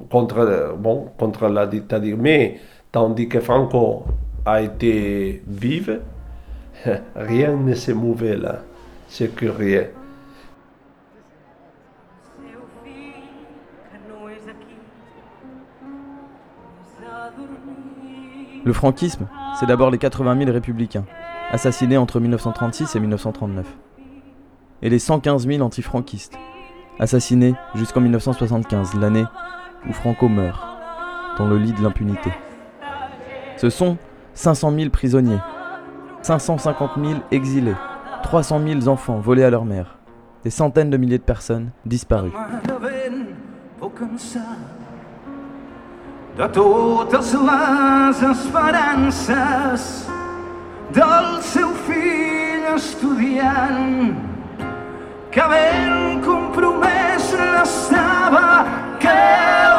[0.09, 2.17] contre, la dictature.
[2.19, 2.61] Mais
[2.91, 4.05] tandis que Franco
[4.47, 6.01] a été vive,
[7.17, 8.63] rien ne s'est mouvé là.
[9.09, 9.89] C'est curieux.
[18.65, 19.27] Le franquisme,
[19.59, 21.05] c'est d'abord les 80 000 républicains,
[21.51, 23.67] assassinés entre 1936 et 1939.
[24.83, 26.39] Et les 115 000 antifranquistes,
[27.01, 29.25] assassinés jusqu'en 1975, l'année
[29.89, 30.63] où Franco meurt,
[31.39, 32.31] dans le lit de l'impunité.
[33.57, 33.97] Ce sont
[34.35, 35.41] 500 000 prisonniers,
[36.23, 37.75] 550 000 exilés,
[38.23, 39.99] 300 000 enfants volés à leur mère,
[40.45, 42.33] des centaines de milliers de personnes disparues.
[46.37, 49.83] De totes les esperances
[50.97, 54.17] del seu fill estudiant
[55.35, 58.65] que ben compromès l'estava
[59.05, 59.21] que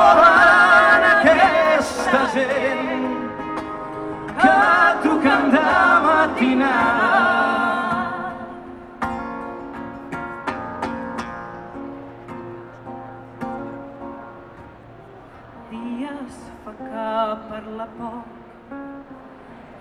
[0.03, 3.05] volen aquesta gent
[4.45, 4.57] que
[5.03, 5.69] truquen de
[6.07, 7.32] matinada
[17.35, 18.19] per la por.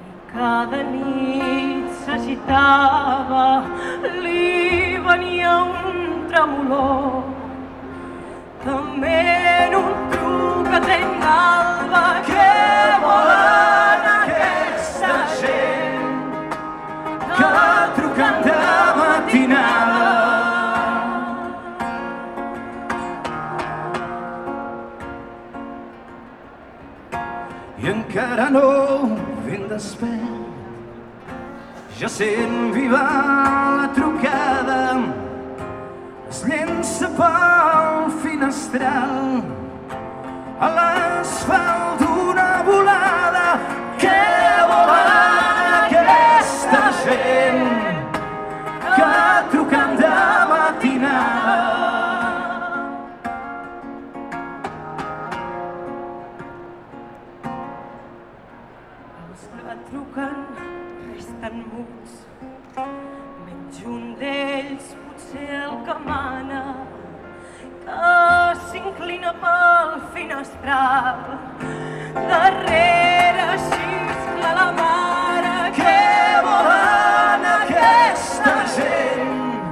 [0.09, 3.47] I cada nit necessitava
[4.25, 7.23] li venia un tremolor.
[8.65, 9.21] També
[9.67, 12.51] en un trucat en l'alba que
[13.07, 16.53] volen aquesta gent.
[17.39, 17.55] Que
[17.97, 18.61] truquen de
[19.01, 19.92] matinada
[28.13, 30.43] encara no ben despert
[31.99, 33.01] ja sent viva
[33.79, 35.01] la trucada.
[36.29, 39.41] Es llença pel finestral.
[40.61, 43.47] A l'asfalt d'una volada.
[44.03, 44.21] Que
[44.73, 45.11] volen
[45.85, 47.65] aquesta gent?
[48.97, 49.13] Que
[49.53, 50.42] truquen de
[65.95, 66.63] mana,
[67.85, 68.13] que
[68.69, 71.21] s'inclina pel finestral.
[72.15, 76.01] Darrere xiscla la mare que
[76.47, 79.71] volen aquesta gent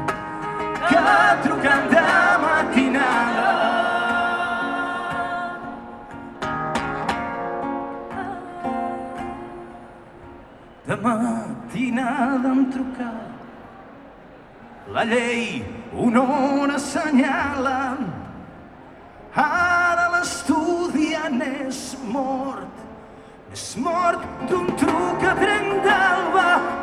[0.88, 1.02] que
[1.42, 2.06] truquen de
[2.44, 3.50] matinada.
[10.86, 13.10] de matinada em truca
[14.94, 15.79] la llei
[19.34, 22.74] ara l'estudiant és mort
[23.52, 25.20] és mort d'un truc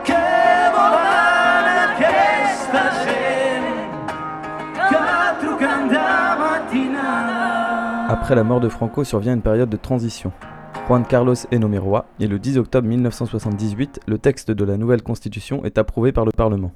[0.04, 0.24] que
[0.76, 3.68] volen aquesta gent
[8.10, 10.32] Après la mort de Franco survient une période de transition.
[10.88, 15.02] Juan Carlos est nommé roi et le 10 octobre 1978, le texte de la nouvelle
[15.02, 16.72] constitution est approuvé par le Parlement.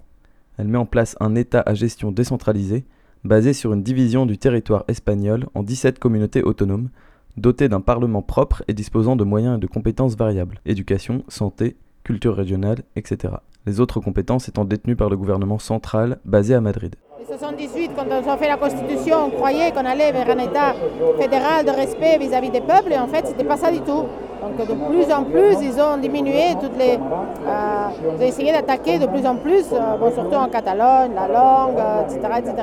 [0.58, 2.86] Elle met en place un État à gestion décentralisée,
[3.24, 6.90] basé sur une division du territoire espagnol en 17 communautés autonomes,
[7.38, 12.36] dotées d'un Parlement propre et disposant de moyens et de compétences variables éducation, santé, culture
[12.36, 13.36] régionale, etc.
[13.66, 16.96] Les autres compétences étant détenues par le gouvernement central basé à Madrid.
[17.32, 20.74] En 78, quand ils ont fait la Constitution, on croyait qu'on allait vers un État
[21.18, 24.04] fédéral de respect vis-à-vis des peuples, et en fait, c'était pas ça du tout.
[24.42, 26.96] Donc, de plus en plus, ils ont diminué toutes les.
[26.96, 31.80] Euh, ils ont essayé d'attaquer de plus en plus, euh, surtout en Catalogne, la langue,
[31.80, 32.54] euh, etc., etc.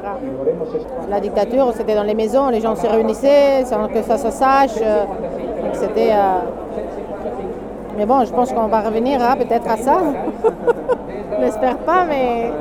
[1.08, 4.74] La dictature, c'était dans les maisons, les gens se réunissaient sans que ça se sache.
[4.76, 6.12] donc, c'était.
[7.96, 9.98] Mais bon, je pense qu'on va revenir hein, peut-être à ça.
[11.38, 12.52] je l'espère pas, mais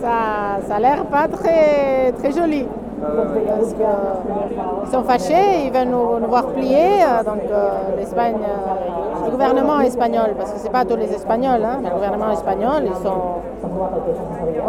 [0.00, 2.66] ça, ça a l'air pas très, très joli.
[3.00, 7.02] Parce qu'ils sont fâchés, ils veulent nous, nous voir plier.
[7.02, 11.64] euh, Donc euh, l'Espagne, euh, le gouvernement espagnol, parce que c'est pas tous les Espagnols,
[11.64, 13.40] hein, mais le gouvernement espagnol, ils sont.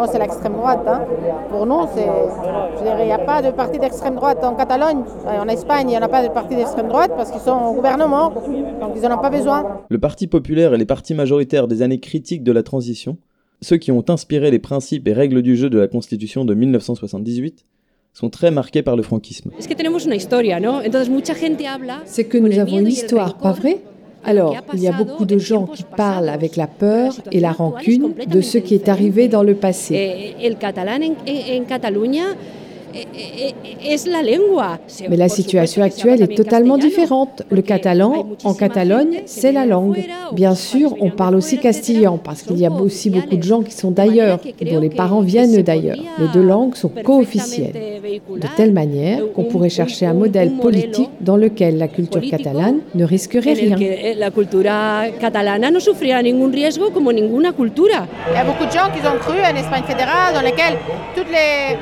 [0.00, 0.80] Oh, c'est l'extrême droite.
[0.86, 1.00] hein.
[1.50, 2.06] Pour nous, c'est.
[2.78, 5.02] Je dirais, il n'y a pas de parti d'extrême droite en Catalogne.
[5.26, 7.52] Euh, En Espagne, il n'y en a pas de parti d'extrême droite parce qu'ils sont
[7.70, 8.30] au gouvernement,
[8.80, 9.64] donc ils n'en ont pas besoin.
[9.90, 13.18] Le Parti populaire et les partis majoritaires des années critiques de la transition,
[13.62, 17.64] ceux qui ont inspiré les principes et règles du jeu de la Constitution de 1978,
[18.12, 19.50] sont très marqués par le franquisme.
[19.58, 19.74] C'est
[22.24, 23.78] que nous avons une histoire, pas vrai?
[24.24, 28.14] Alors, il y a beaucoup de gens qui parlent avec la peur et la rancune
[28.26, 30.34] de ce qui est arrivé dans le passé.
[32.94, 37.42] En, en- en Mais la situation actuelle est totalement différente.
[37.50, 39.98] Le catalan, en Catalogne, c'est la langue.
[40.32, 43.72] Bien sûr, on parle aussi castillan parce qu'il y a aussi beaucoup de gens qui
[43.72, 44.38] sont d'ailleurs,
[44.70, 45.96] dont les parents viennent d'ailleurs.
[46.18, 47.72] Les deux langues sont co-officielles.
[48.36, 53.04] De telle manière qu'on pourrait chercher un modèle politique dans lequel la culture catalane ne
[53.04, 53.76] risquerait en rien.
[53.80, 54.30] eh, la
[55.20, 55.70] catalana
[56.22, 58.06] ningún riesgo como ninguna cultura.
[58.30, 60.76] Il y a beaucoup de gens qui ont cru une Espagne fédérale dans laquelle
[61.14, 61.76] toutes les,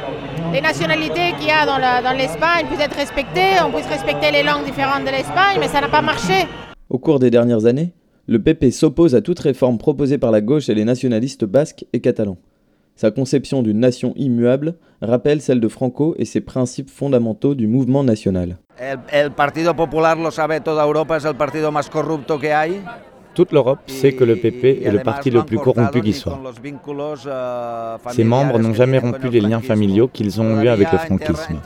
[0.53, 4.65] les nationalités qu'il y a dans l'Espagne puissent être respectées, on puisse respecter les langues
[4.65, 6.47] différentes de l'Espagne, mais ça n'a pas marché.
[6.89, 7.93] Au cours des dernières années,
[8.27, 12.01] le PP s'oppose à toute réforme proposée par la gauche et les nationalistes basques et
[12.01, 12.39] catalans.
[12.97, 18.05] Sa conception d'une nation immuable rappelle celle de Franco et ses principes fondamentaux du mouvement
[18.05, 18.59] national.
[18.79, 22.83] El, el Partido Popular, lo sabe toda Europa, es el partido más corrupto que hay.
[23.41, 26.39] Toute l'Europe sait que le PP est le parti le plus corrompu qui soit.
[28.11, 31.59] Ses membres n'ont jamais rompu les liens familiaux qu'ils ont eus avec le franquisme.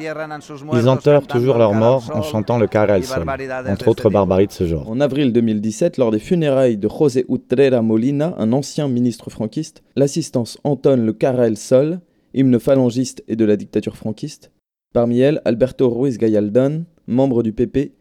[0.73, 3.27] Ils enterrent toujours leurs morts en chantant le Cara el Sol,
[3.69, 4.89] entre autres barbaries de ce genre.
[4.89, 10.59] En avril 2017, lors des funérailles de José Utrera Molina, un ancien ministre franquiste, l'assistance
[10.63, 11.99] entonne le Cara el Sol,
[12.35, 14.53] hymne phalangiste et de la dictature franquiste.
[14.93, 17.95] Parmi elles, Alberto Ruiz Gallardón, membre du PP,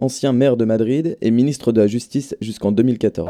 [0.00, 3.28] ancien maire de Madrid et ministre de la Justice jusqu'en 2014.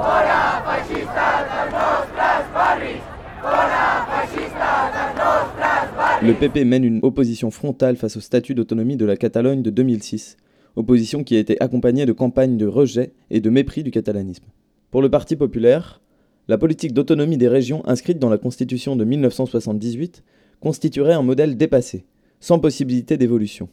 [6.23, 10.37] Le PP mène une opposition frontale face au statut d'autonomie de la Catalogne de 2006,
[10.77, 14.45] opposition qui a été accompagnée de campagnes de rejet et de mépris du catalanisme.
[14.91, 16.01] Pour le Parti populaire,
[16.49, 20.23] la politique d'autonomie des régions inscrite dans la Constitution de 1978
[20.61, 22.05] constituerait un modèle dépassé,
[22.39, 23.69] sans possibilité d'évolution.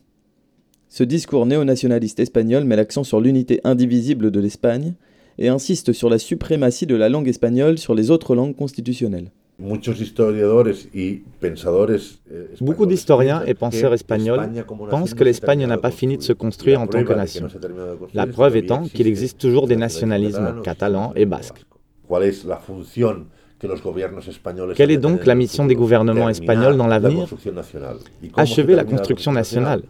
[0.89, 4.93] Ce discours néo-nationaliste espagnol met l'accent sur l'unité indivisible de l'Espagne
[5.37, 9.29] et insiste sur la suprématie de la langue espagnole sur les autres langues constitutionnelles.
[9.59, 11.21] Eh,
[12.61, 14.49] Beaucoup d'historiens et penseurs espagnols
[14.89, 17.47] pensent que l'Espagne n'a pas fini de se construire en tant que nation.
[18.13, 21.65] La preuve étant qu'il existe toujours des nationalismes catalans et basques.
[24.75, 27.27] Quelle est donc la mission des gouvernements espagnols dans l'avenir?
[28.35, 29.81] Achever la construction nationale.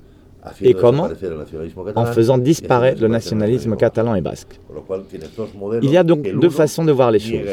[0.61, 1.09] Et comment
[1.95, 4.59] En faisant disparaître le nationalisme catalan et basque.
[5.81, 7.47] Il y a donc deux façons de voir les choses.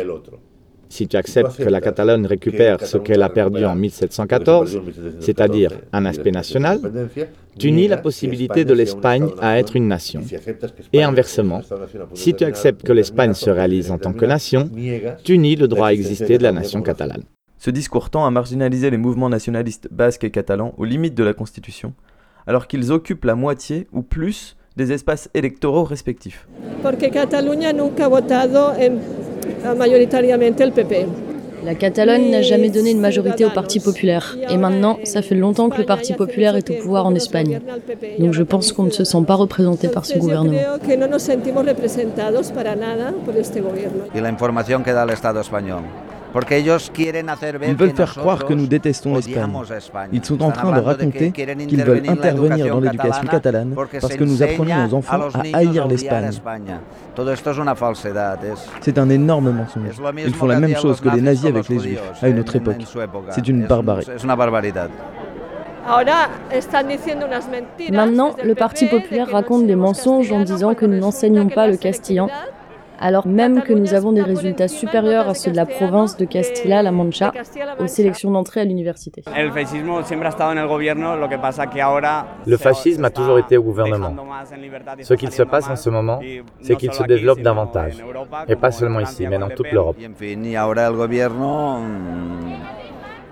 [0.89, 4.81] Si tu acceptes que la Catalogne récupère ce qu'elle a perdu en 1714,
[5.19, 6.79] c'est-à-dire un aspect national,
[7.59, 10.21] tu nies la possibilité de l'Espagne à être une nation.
[10.93, 11.63] Et inversement,
[12.15, 14.71] si tu acceptes que l'Espagne se réalise en tant que nation,
[15.25, 17.25] tu nies le droit à exister de la nation catalane.
[17.59, 21.33] Ce discours tend à marginaliser les mouvements nationalistes basques et catalans aux limites de la
[21.33, 21.95] Constitution,
[22.47, 26.49] alors qu'ils occupent la moitié ou plus des espaces électoraux respectifs.
[26.83, 28.09] Catalunya nunca
[30.71, 31.07] PP.
[31.65, 34.37] La Catalogne n'a jamais donné une majorité au Parti populaire.
[34.51, 37.61] Et maintenant, ça fait longtemps que le Parti populaire est au pouvoir en Espagne.
[38.19, 40.59] Donc je pense qu'on ne se sent pas représenté par ce gouvernement.
[44.15, 45.83] Et l'information que da l'État espagnol.
[47.67, 49.53] Ils veulent faire croire que nous détestons l'Espagne.
[50.13, 54.43] Ils sont en train de raconter qu'ils veulent intervenir dans l'éducation catalane parce que nous
[54.43, 56.31] apprenons aux enfants à haïr l'Espagne.
[58.81, 60.01] C'est un énorme mensonge.
[60.19, 62.85] Ils font la même chose que les nazis avec les juifs à une autre époque.
[63.31, 64.07] C'est une barbarie.
[67.93, 72.29] Maintenant, le Parti populaire raconte des mensonges en disant que nous n'enseignons pas le castillan
[73.01, 76.93] alors même que nous avons des résultats supérieurs à ceux de la province de Castilla-La
[76.93, 77.33] Mancha
[77.79, 79.23] aux sélections d'entrée à l'université.
[82.47, 84.15] Le fascisme a toujours été au gouvernement.
[85.03, 86.21] Ce qu'il se passe en ce moment,
[86.61, 88.03] c'est qu'il se développe davantage,
[88.49, 89.97] et pas seulement ici, mais dans toute l'Europe.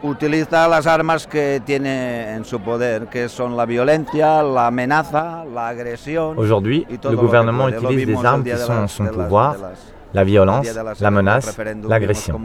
[0.03, 5.69] Utiliza las armas que tiene en su poder, que son la violencia, la amenaza, la
[5.69, 6.39] agresión.
[6.39, 9.57] Aujourd'hui, le gouvernement utilise des armes qui sont en son pouvoir
[10.15, 10.67] la violence,
[11.01, 11.59] la menace,
[11.89, 12.41] l'agression.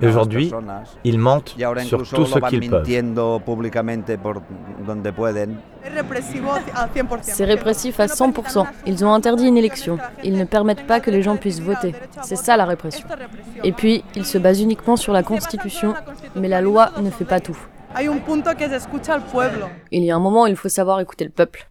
[0.00, 0.52] Et aujourd'hui,
[1.04, 2.86] ils mentent sur tout ce qu'ils peuvent.
[7.22, 8.66] C'est répressif à 100%.
[8.86, 9.98] Ils ont interdit une élection.
[10.24, 11.94] Ils ne permettent pas que les gens puissent voter.
[12.22, 13.06] C'est ça la répression.
[13.64, 15.94] Et puis, ils se basent uniquement sur la Constitution,
[16.36, 17.58] mais la loi ne fait pas tout.
[19.90, 21.68] Il y a un moment où il faut savoir écouter le peuple.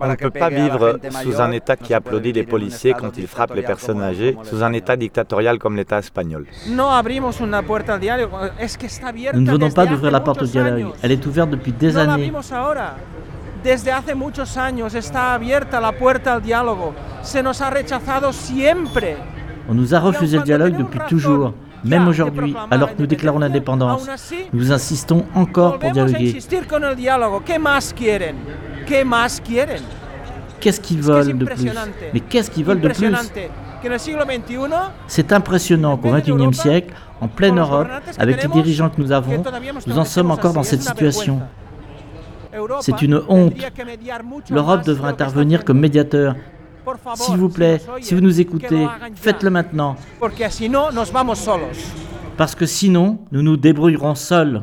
[0.00, 3.54] On ne peut pas vivre sous un État qui applaudit les policiers quand ils frappent
[3.54, 6.46] les personnes âgées, sous un État dictatorial comme l'État espagnol.
[6.66, 6.74] Nous
[9.40, 10.92] ne venons pas d'ouvrir la porte au dialogue.
[11.02, 12.32] Elle est ouverte depuis des années.
[13.62, 16.94] Desde hace muchos años está abierta la puerta al diálogo.
[17.22, 19.16] Se nos ha rechazado siempre.
[19.68, 21.52] On nous a refusé le dialogue depuis toujours.
[21.84, 24.08] Même aujourd'hui, alors que nous déclarons l'indépendance,
[24.52, 26.38] nous insistons encore pour dialoguer.
[30.60, 31.70] Qu'est-ce qu'ils veulent de plus?
[32.12, 33.14] Mais qu'est-ce qu'ils veulent de plus?
[35.06, 39.42] C'est impressionnant qu'au XXIe siècle, en pleine Europe, avec les dirigeants que nous avons,
[39.86, 41.40] nous en sommes encore dans cette situation.
[42.80, 43.54] C'est une honte.
[44.50, 46.34] L'Europe devrait intervenir comme médiateur
[47.14, 49.96] s'il vous plaît, si vous nous écoutez, faites-le maintenant.
[52.36, 54.62] Parce que sinon, nous nous débrouillerons seuls.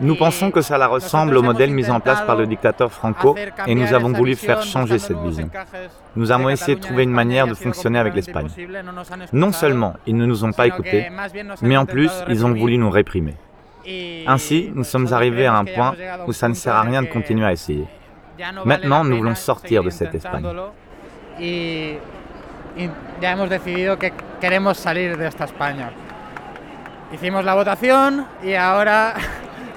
[0.00, 3.74] Nous pensons que cela ressemble au modèle mis en place par le dictateur Franco et
[3.74, 5.48] nous avons voulu faire changer cette vision.
[6.16, 8.48] Nous avons essayé de trouver une manière de fonctionner avec l'Espagne.
[9.32, 11.06] Non seulement ils ne nous ont pas écoutés,
[11.62, 13.34] mais en plus ils ont voulu nous réprimer.
[14.26, 15.94] Ainsi, nous sommes arrivés à un point
[16.26, 17.86] où ça ne sert à rien de continuer à essayer.
[18.64, 20.44] Maintenant, nous voulons sortir de cette Espagne.
[27.12, 29.14] Hicimos la votación y ahora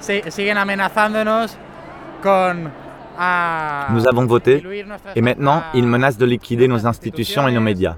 [0.00, 1.56] siguen amenazándonos
[2.20, 2.72] con
[3.90, 4.62] nous avons voté
[5.16, 7.96] et maintenant ils menacent de liquider nos institutions et nos médias.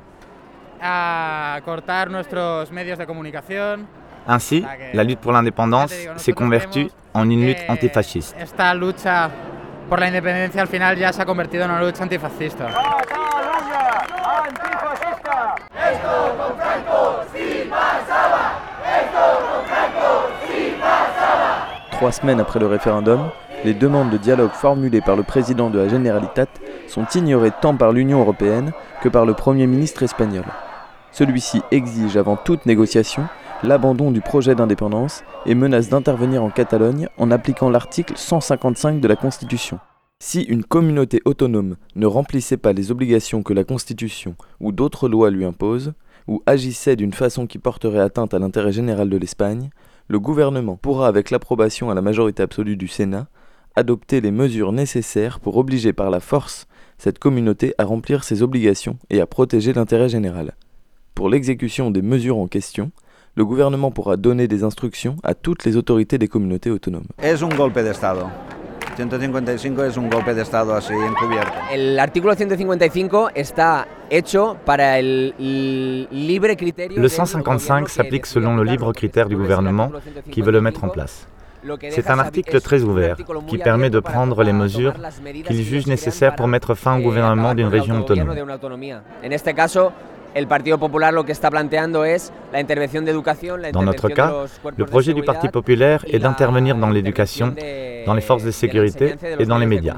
[4.33, 4.64] Ainsi,
[4.95, 8.37] la lutte pour l'indépendance s'est convertie en une lutte antifasciste.
[8.41, 9.28] Esta lucha
[9.89, 12.68] por la independencia al final ya se ha convertido en una lucha antifascista.
[21.91, 23.31] Trois semaines après le référendum,
[23.64, 26.47] les demandes de dialogue formulées par le président de la Generalitat
[26.87, 28.70] sont ignorées tant par l'Union européenne
[29.03, 30.45] que par le Premier ministre espagnol.
[31.11, 33.26] Celui-ci exige avant toute négociation
[33.62, 39.16] l'abandon du projet d'indépendance et menace d'intervenir en Catalogne en appliquant l'article 155 de la
[39.16, 39.78] Constitution.
[40.18, 45.30] Si une communauté autonome ne remplissait pas les obligations que la Constitution ou d'autres lois
[45.30, 45.92] lui imposent,
[46.28, 49.70] ou agissait d'une façon qui porterait atteinte à l'intérêt général de l'Espagne,
[50.08, 53.28] le gouvernement pourra, avec l'approbation à la majorité absolue du Sénat,
[53.76, 56.66] adopter les mesures nécessaires pour obliger par la force
[56.98, 60.54] cette communauté à remplir ses obligations et à protéger l'intérêt général.
[61.14, 62.92] Pour l'exécution des mesures en question,
[63.35, 67.07] le gouvernement pourra donner des instructions à toutes les autorités des communautés autonomes.
[67.22, 68.26] Es un golpe de Estado.
[68.97, 71.53] 155 es un golpe de Estado así encubierto.
[71.72, 75.35] El artículo 155 está hecho para el
[76.11, 77.01] libre criterio.
[77.01, 79.91] Le 155 s'applique selon le libre critère du gouvernement
[80.31, 81.26] qui veut le mettre en place.
[81.91, 83.16] C'est un article très ouvert
[83.47, 84.95] qui permet de prendre les mesures
[85.47, 88.35] qu'il juge nécessaires pour mettre fin au gouvernement d'une région autonome.
[93.72, 94.33] Dans notre cas,
[94.76, 97.55] le projet du Parti populaire est d'intervenir dans l'éducation,
[98.07, 99.97] dans les forces de sécurité et dans les médias.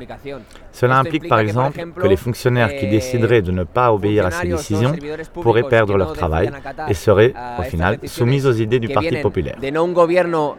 [0.72, 4.48] Cela implique par exemple que les fonctionnaires qui décideraient de ne pas obéir à ces
[4.48, 4.94] décisions
[5.34, 6.50] pourraient perdre leur travail
[6.88, 9.56] et seraient, au final, soumis aux idées du Parti populaire.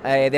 [0.05, 0.29] eh,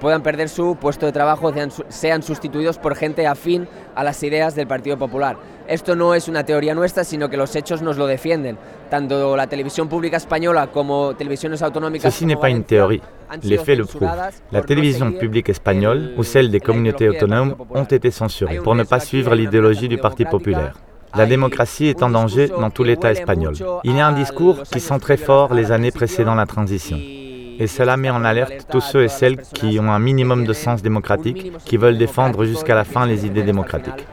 [0.00, 4.54] puedan perder su puesto de trabajo, sean, sean sustituidos por gente afín a las ideas
[4.54, 5.36] del Partido Popular.
[5.68, 8.56] Esto no es una teoría nuestra, sino que los hechos nos lo defienden.
[8.88, 12.12] Tanto la televisión pública española como televisiones autonómicas.
[12.12, 13.02] Ceci n'est pas une théorie.
[13.42, 14.08] Les faits le prouvent.
[14.52, 19.00] La télévision publique espagnole ou celle des communautés autonomes ont été censurées pour ne pas
[19.00, 20.74] suivre l'idéologie du Parti populaire.
[21.16, 23.54] La démocratie est en danger dans tout l'État espagnol.
[23.84, 26.98] Il y a un discours qui sent très fort les années précédant la transition
[27.58, 30.82] et cela met en alerte tous ceux et celles qui ont un minimum de sens
[30.82, 34.06] démocratique, qui veulent défendre jusqu'à la fin les idées démocratiques.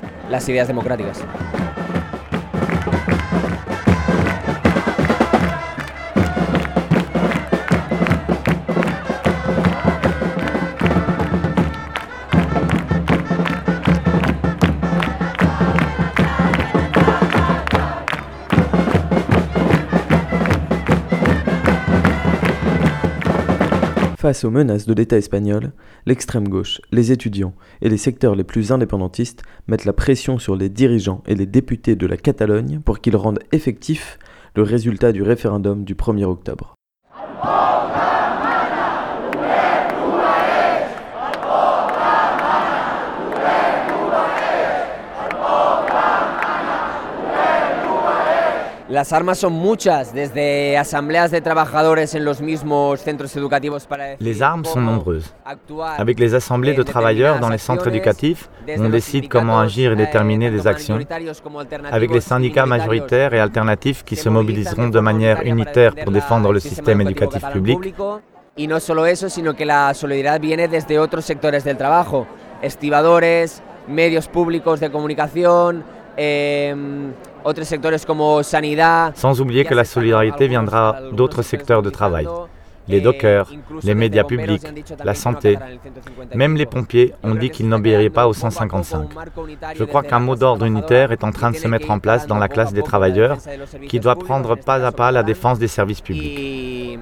[24.24, 25.74] Face aux menaces de l'État espagnol,
[26.05, 30.69] l'extrême gauche, les étudiants et les secteurs les plus indépendantistes mettent la pression sur les
[30.69, 34.17] dirigeants et les députés de la Catalogne pour qu'ils rendent effectif
[34.55, 36.74] le résultat du référendum du 1er octobre.
[48.93, 54.39] Las armas son muchas, desde asambleas de trabajadores en los mismos centros educativos para Les
[54.43, 55.33] armes sont nombreuses.
[55.97, 60.51] Avec les assemblées de travailleurs dans les centres éducatifs, on décide comment agir et déterminer
[60.51, 60.99] des actions.
[61.91, 66.59] Avec les syndicats majoritaires et alternatifs qui se mobiliseront de manière unitaire pour défendre le
[66.59, 67.95] système éducatif public.
[68.55, 72.27] Y no solo eso, sino que la solidaridad viene desde otros sectores del trabajo,
[72.61, 75.83] estibadores, medios públicos de comunicación,
[76.15, 76.75] eh,
[79.15, 82.27] Sans oublier que la solidarité viendra d'autres secteurs de travail.
[82.87, 83.49] Les dockers,
[83.81, 84.63] les médias publics,
[85.03, 85.57] la santé,
[86.35, 89.09] même les pompiers ont dit qu'ils n'obéiraient pas au 155.
[89.75, 92.37] Je crois qu'un mot d'ordre unitaire est en train de se mettre en place dans
[92.37, 93.37] la classe des travailleurs
[93.87, 96.99] qui doit prendre pas à pas la défense des services publics.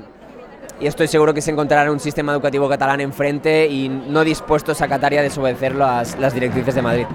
[0.82, 5.14] y estoy seguro que se un sistema educativo catalán enfrente y no dispuestos a acatar
[5.14, 7.06] y a desobedecer las, las directrices de Madrid.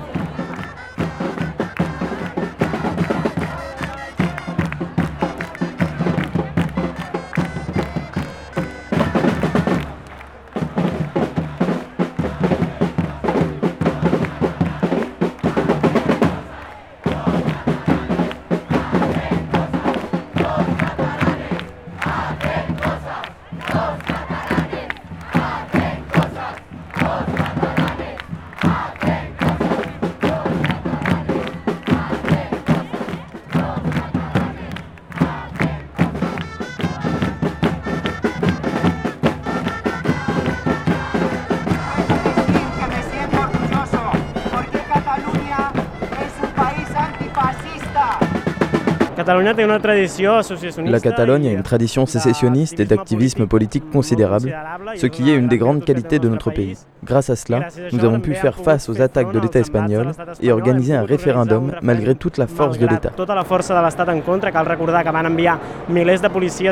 [49.57, 54.55] La Catalogne a une tradition sécessionniste et d'activisme politique considérable,
[54.97, 56.77] ce qui est une des grandes qualités de notre pays.
[57.05, 60.95] Grâce à cela, nous avons pu faire face aux attaques de l'État espagnol et organiser
[60.95, 63.13] un référendum malgré toute la force de l'État.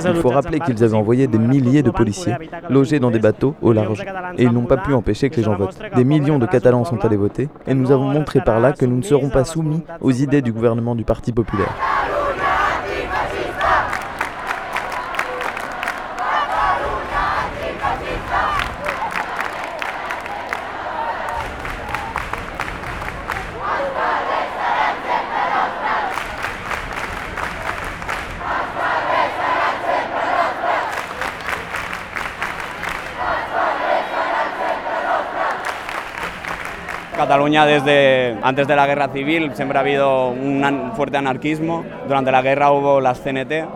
[0.06, 2.34] Il faut rappeler qu'ils avaient envoyé des milliers de policiers
[2.68, 4.04] logés dans des bateaux au large
[4.36, 5.78] et ils n'ont pas pu empêcher que les gens votent.
[5.94, 8.96] Des millions de Catalans sont allés voter et nous avons montré par là que nous
[8.96, 11.93] ne serons pas soumis aux idées du gouvernement du Parti populaire.
[37.44, 41.84] Cataluña desde antes de la guerra civil siempre ha habido un fuerte anarquismo.
[42.08, 43.66] Durante la guerra hubo las CNT.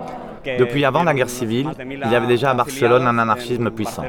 [0.58, 4.04] Depuis avant la guerre civile, il y avait déjà à Barcelone un anarchisme puissant.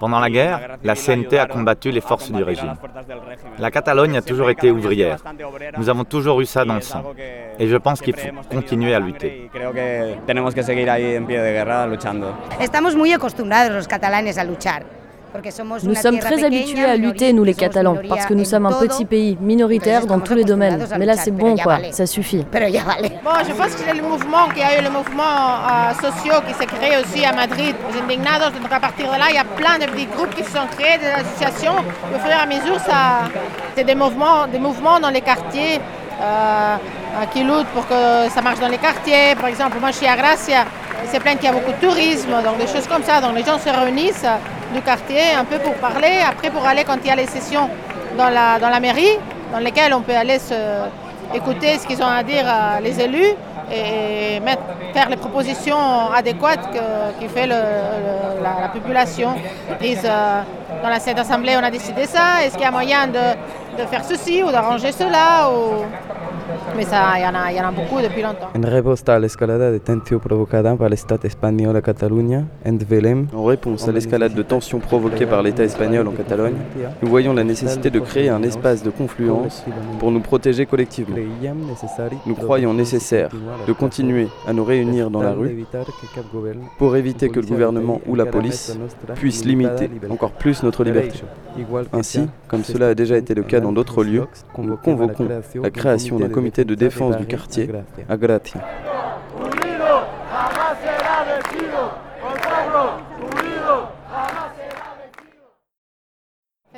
[0.00, 2.74] Pendant la guerre, la CNT a combattu les forces du régime.
[3.60, 5.18] La Catalogne a toujours été ouvrière.
[5.78, 7.04] Nous avons toujours eu ça dans le sang.
[7.60, 9.48] Et je pense qu'il faut continuer à lutter.
[12.58, 14.82] Estamos muy acostumbrados los catalanes a luchar.
[15.82, 19.04] Nous sommes très habitués à lutter, nous les Catalans, parce que nous sommes un petit
[19.04, 20.86] pays, minoritaire dans tous les domaines.
[20.98, 22.44] Mais là, c'est bon, quoi, ça suffit.
[23.24, 26.54] Bon, je pense que c'est le mouvement qui a eu le mouvement euh, social qui
[26.54, 28.56] s'est créé aussi à Madrid, les Indignados.
[28.60, 30.66] Donc à partir de là, il y a plein de petits groupes qui se sont
[30.76, 31.78] créés, des associations.
[32.14, 33.28] Au fur et à mesure, ça,
[33.76, 35.80] c'est des mouvements, des mouvements dans les quartiers.
[36.22, 36.76] Euh,
[37.32, 39.34] qui luttent pour que ça marche dans les quartiers.
[39.36, 40.64] Par exemple, moi je suis à Gracia,
[41.06, 43.20] c'est plein qu'il y a beaucoup de tourisme, donc des choses comme ça.
[43.20, 44.26] Donc les gens se réunissent
[44.74, 47.70] du quartier un peu pour parler, après pour aller quand il y a les sessions
[48.18, 49.18] dans la, dans la mairie,
[49.52, 50.54] dans lesquelles on peut aller se,
[51.32, 52.44] écouter ce qu'ils ont à dire
[52.82, 53.32] les élus
[53.72, 54.40] et
[54.92, 59.30] faire les propositions adéquates que, qui fait la, population.
[59.82, 60.42] Euh,
[60.82, 64.04] dans la cette assemblée, on a décidé ça, est-ce qu'il y a moyen de, faire
[64.04, 65.48] ceci ou d'arranger cela.
[66.76, 68.48] Mais ça, il y, en a, y en a beaucoup depuis longtemps.
[68.54, 72.46] En réponse à l'escalade de provocada par l'État espagnol à Catalogne,
[73.34, 76.56] en réponse à l'escalade de tensions provoquée par l'État espagnol en Catalogne,
[77.00, 79.64] nous voyons la nécessité de créer un espace de confluence
[80.00, 81.16] pour nous protéger collectivement.
[82.26, 83.28] Nous croyons nécessaire
[83.66, 85.64] de continuer à nous réunir dans la rue
[86.78, 88.76] pour éviter que le gouvernement ou la police
[89.14, 91.20] puisse limiter encore plus notre liberté.
[91.92, 94.26] Ainsi, comme cela a déjà été le cas dans d'autres lieux,
[94.58, 95.28] nous convoquons
[95.62, 97.70] la création d'un comité de défense du quartier
[98.08, 98.60] à Gratia.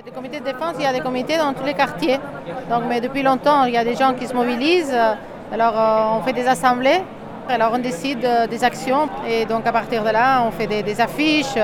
[0.04, 2.18] Des comités de défense, il y a des comités dans tous les quartiers.
[2.70, 4.96] Donc, mais depuis longtemps, il y a des gens qui se mobilisent.
[5.52, 7.02] Alors, euh, on fait des assemblées.
[7.48, 9.08] Alors, on décide euh, des actions.
[9.28, 11.56] Et donc, à partir de là, on fait des, des affiches.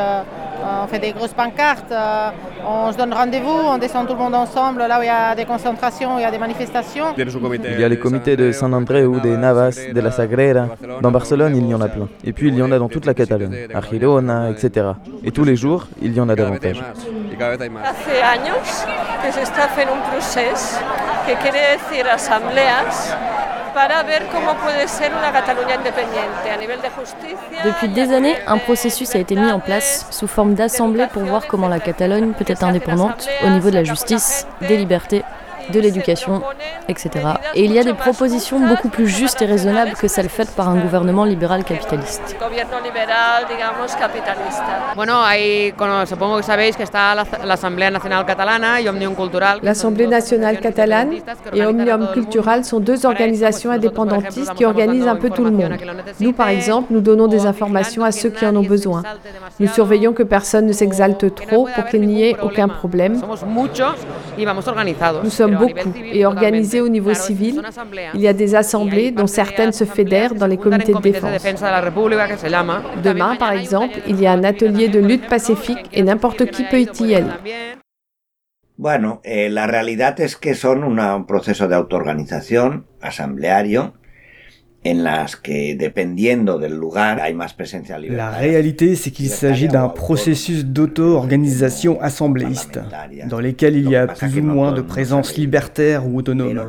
[0.60, 2.30] Euh, on fait des grosses pancartes, euh,
[2.66, 5.34] on se donne rendez-vous, on descend tout le monde ensemble là où il y a
[5.34, 7.06] des concentrations, il y a des manifestations.
[7.16, 10.68] Il y a les comités de San André ou des Navas, de la Sagrera.
[11.00, 12.08] Dans Barcelone, il y en a plein.
[12.24, 14.86] Et puis il y en a dans toute la Catalogne, à Girona, etc.
[15.24, 16.82] Et tous les jours, il y en a davantage.
[17.42, 18.84] Hace años
[19.22, 20.78] que se está haciendo un proceso
[21.26, 23.16] que quiere decir asambleas
[27.64, 31.46] depuis des années, un processus a été mis en place sous forme d'assemblée pour voir
[31.46, 35.22] comment la Catalogne peut être indépendante au niveau de la justice, des libertés
[35.70, 36.42] de l'éducation,
[36.88, 37.10] etc.
[37.54, 40.68] Et il y a des propositions beaucoup plus justes et raisonnables que celles faites par
[40.68, 42.36] un gouvernement libéral capitaliste.
[49.62, 51.12] L'Assemblée nationale catalane
[51.52, 55.74] et Omnium Cultural sont deux organisations indépendantistes qui organisent un peu tout le monde.
[56.20, 59.02] Nous, par exemple, nous donnons des informations à ceux qui en ont besoin.
[59.60, 63.20] Nous surveillons que personne ne s'exalte trop pour qu'il n'y ait aucun problème.
[65.24, 67.62] Nous sommes beaucoup et organisés au niveau civil.
[68.14, 71.42] Il y a des assemblées dont certaines se fédèrent dans les comités de défense.
[73.02, 76.80] Demain, par exemple, il y a un atelier de lutte pacifique et n'importe qui peut
[76.80, 77.30] y aller.
[78.78, 83.92] Bueno, eh, la realidad es que son una, un proceso de autoorganización asambleario
[84.84, 89.88] en las que, dependiendo del lugar, hay más presencia La réalité, c'est qu'il s'agit d'un
[89.88, 92.80] processus d'auto-organisation assembléiste,
[93.28, 96.68] dans lequel il y a plus ou moins de présence libertaire ou autonome,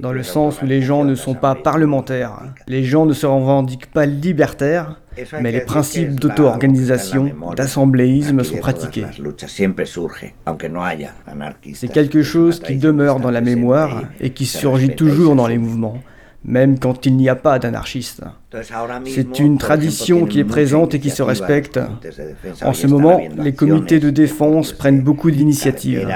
[0.00, 3.90] dans le sens où les gens ne sont pas parlementaires, les gens ne se revendiquent
[3.90, 5.00] pas libertaires,
[5.40, 9.06] mais les principes d'auto-organisation, d'assembléisme sont pratiqués.
[11.72, 16.02] C'est quelque chose qui demeure dans la mémoire et qui surgit toujours dans les mouvements
[16.44, 18.22] même quand il n'y a pas d'anarchistes.
[19.06, 21.80] C'est une tradition qui est présente et qui se respecte.
[22.62, 26.08] En ce moment, les comités de défense prennent beaucoup d'initiatives,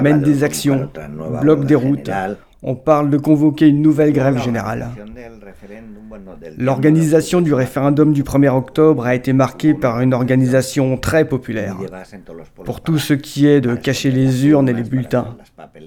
[0.00, 0.90] mènent des actions,
[1.40, 2.10] bloquent des routes.
[2.64, 4.88] On parle de convoquer une nouvelle grève générale.
[6.58, 11.76] L'organisation du référendum du 1er octobre a été marquée par une organisation très populaire.
[12.64, 15.36] Pour tout ce qui est de cacher les urnes et les bulletins,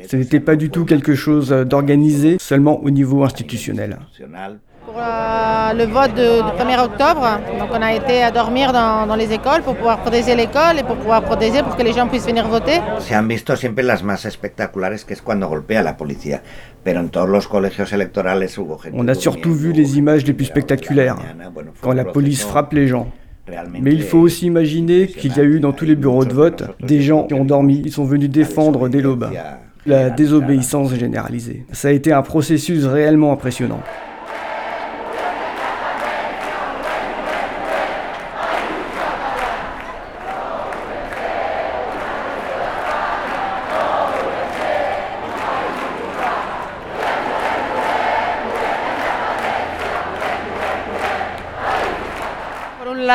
[0.07, 3.99] ce n'était pas du tout quelque chose d'organisé, seulement au niveau institutionnel.
[4.85, 9.15] Pour euh, le vote du 1er octobre, donc on a été à dormir dans, dans
[9.15, 12.27] les écoles pour pouvoir protéger l'école et pour pouvoir protéger pour que les gens puissent
[12.27, 12.81] venir voter.
[12.99, 16.43] Se han visto siempre las más espectaculares, que es cuando golpea la policía.
[16.83, 18.97] Pero en todos los colegios electorales hubo gente.
[18.99, 21.17] On a surtout vu les images les plus spectaculaires,
[21.81, 23.07] quand la police frappe les gens.
[23.81, 26.63] Mais il faut aussi imaginer qu'il y a eu dans tous les bureaux de vote
[26.79, 29.29] des gens qui ont dormi, ils sont venus défendre dès l'aube.
[29.87, 31.65] La désobéissance généralisée.
[31.71, 33.81] Ça a été un processus réellement impressionnant.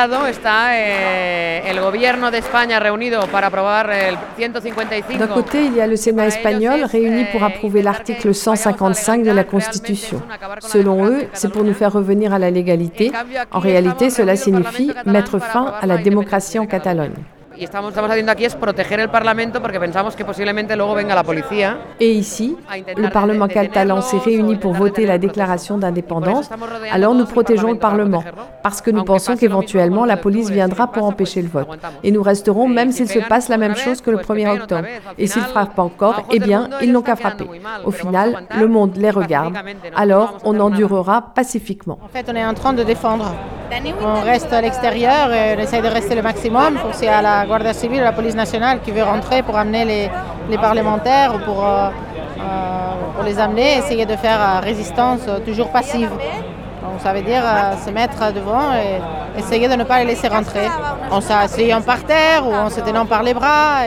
[0.07, 5.19] Lado está eh, el gobierno de España reunido para aprobar el 155.
[5.19, 9.43] D'un côté, il y a le Sénat espagnol réuni pour approuver l'article 155 de la
[9.43, 10.19] Constitution.
[10.59, 13.11] Selon eux, c'est pour nous faire revenir à la légalité.
[13.51, 17.13] En réalité, cela signifie mettre fin à la démocratie en Catalogne.
[17.61, 21.13] Y estamos, estamos haciendo aquí es proteger el Parlamento porque pensamos que posiblemente luego venga
[21.13, 21.77] la policía.
[21.99, 22.57] Et ici,
[22.97, 26.49] le Parlement catalan s'est réuni pour voter la déclaration d'indépendance.
[26.91, 28.23] Alors nous protégeons le Parlement,
[28.63, 31.67] parce que nous pensons qu'éventuellement la police viendra pour empêcher le vote.
[32.03, 34.87] Et nous resterons même s'il se passe la même chose que le 1er octobre.
[35.19, 37.45] Et s'ils ne frappent pas encore, eh bien, ils n'ont qu'à frapper.
[37.85, 39.55] Au final, le monde les regarde.
[39.95, 41.99] Alors, on endurera pacifiquement.
[42.03, 43.31] En fait, on est en train de défendre.
[44.01, 47.21] On reste à l'extérieur et on essaie de rester le maximum pour s'il y a
[47.21, 49.83] la Guardia la police nationale qui veut rentrer pour amener
[50.49, 51.89] les, parlementaires ou pour, euh,
[52.39, 56.09] euh, pour les amener, essayer de faire euh, résistance toujours passive.
[56.09, 57.43] Donc ça veut dire
[57.85, 59.01] se mettre devant et
[59.37, 60.65] essayer de ne pas les laisser rentrer.
[61.11, 63.81] En s'asseyant par terre ou en se tenant par les bras.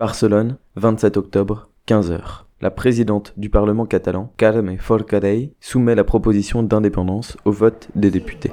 [0.00, 2.41] Barcelone, 27 octobre, 15h.
[2.62, 8.52] La présidente du Parlement catalan, Carme Forcadell, soumet la proposition d'indépendance au vote des députés.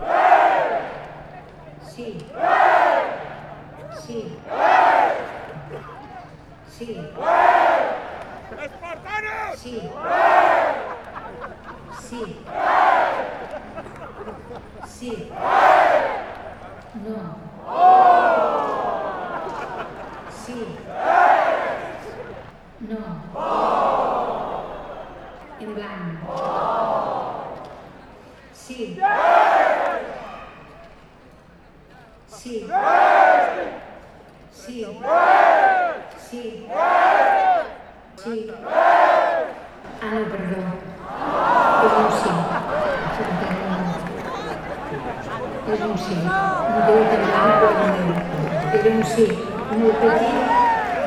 [28.70, 29.00] Sí.
[32.28, 32.68] Sí.
[34.52, 34.86] Sí.
[36.30, 36.68] Sí.
[38.24, 38.52] Sí.
[40.02, 40.60] Ah, no, perdó.
[41.86, 42.32] És un sí.
[45.74, 46.18] És un sí.
[46.22, 47.62] No deu tenir blanc
[48.76, 49.28] Era un sí.
[49.80, 50.46] Molt petit,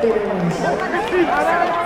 [0.03, 1.82] però un sí.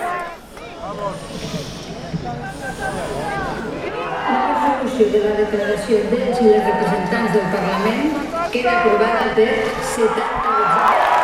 [4.98, 9.52] Resolució de la declaració dels i les representants del Parlament queda aprovada per
[9.94, 11.17] 70 vots.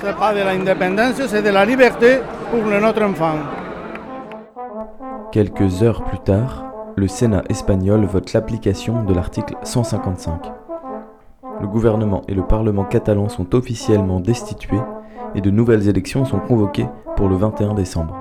[0.00, 2.18] C'est pas de l'indépendance, c'est de la liberté
[2.50, 3.36] pour notre enfant.
[5.32, 6.64] Quelques heures plus tard,
[6.96, 10.52] le Sénat espagnol vote l'application de l'article 155.
[11.60, 14.82] Le gouvernement et le Parlement catalan sont officiellement destitués
[15.34, 18.16] et de nouvelles élections sont convoquées pour le 21 décembre.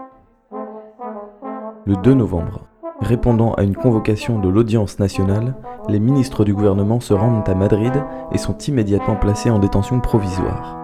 [1.86, 2.67] Le 2 novembre,
[3.01, 5.55] répondant à une convocation de l'audience nationale,
[5.89, 7.93] les ministres du gouvernement se rendent à Madrid
[8.31, 10.75] et sont immédiatement placés en détention provisoire.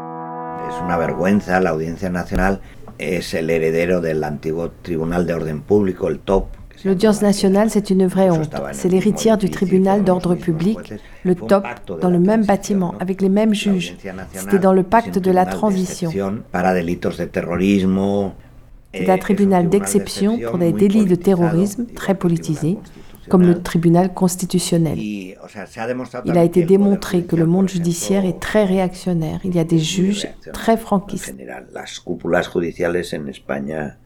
[0.88, 1.60] Vergüenza,
[4.84, 6.48] Tribunal Público, el TOP.
[6.84, 8.56] L'audience nationale, c'est une vraie honte.
[8.72, 10.80] C'est l'héritière du tribunal d'ordre public,
[11.24, 11.64] le TOP,
[12.02, 13.96] dans le même bâtiment, avec les mêmes juges.
[14.34, 16.12] C'était dans le pacte de la transition.
[18.94, 22.78] C'est un tribunal d'exception pour des délits de terrorisme très politisés,
[23.32, 25.00] comme le tribunal constitutionnel.
[25.00, 29.40] Il a été démontré que le monde judiciaire est très réactionnaire.
[29.46, 31.34] Il y a des juges très franquistes.
[31.72, 33.98] Las cúpulas judiciales en España,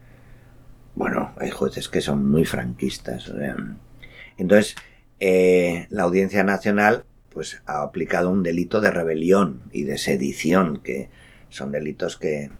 [0.94, 3.32] bueno, hay jueces que son muy franquistas.
[4.38, 4.76] Entonces,
[5.18, 11.10] eh, la Audiencia Nacional pues ha aplicado un delito de rebelión y de sedición, que
[11.50, 12.50] son delitos que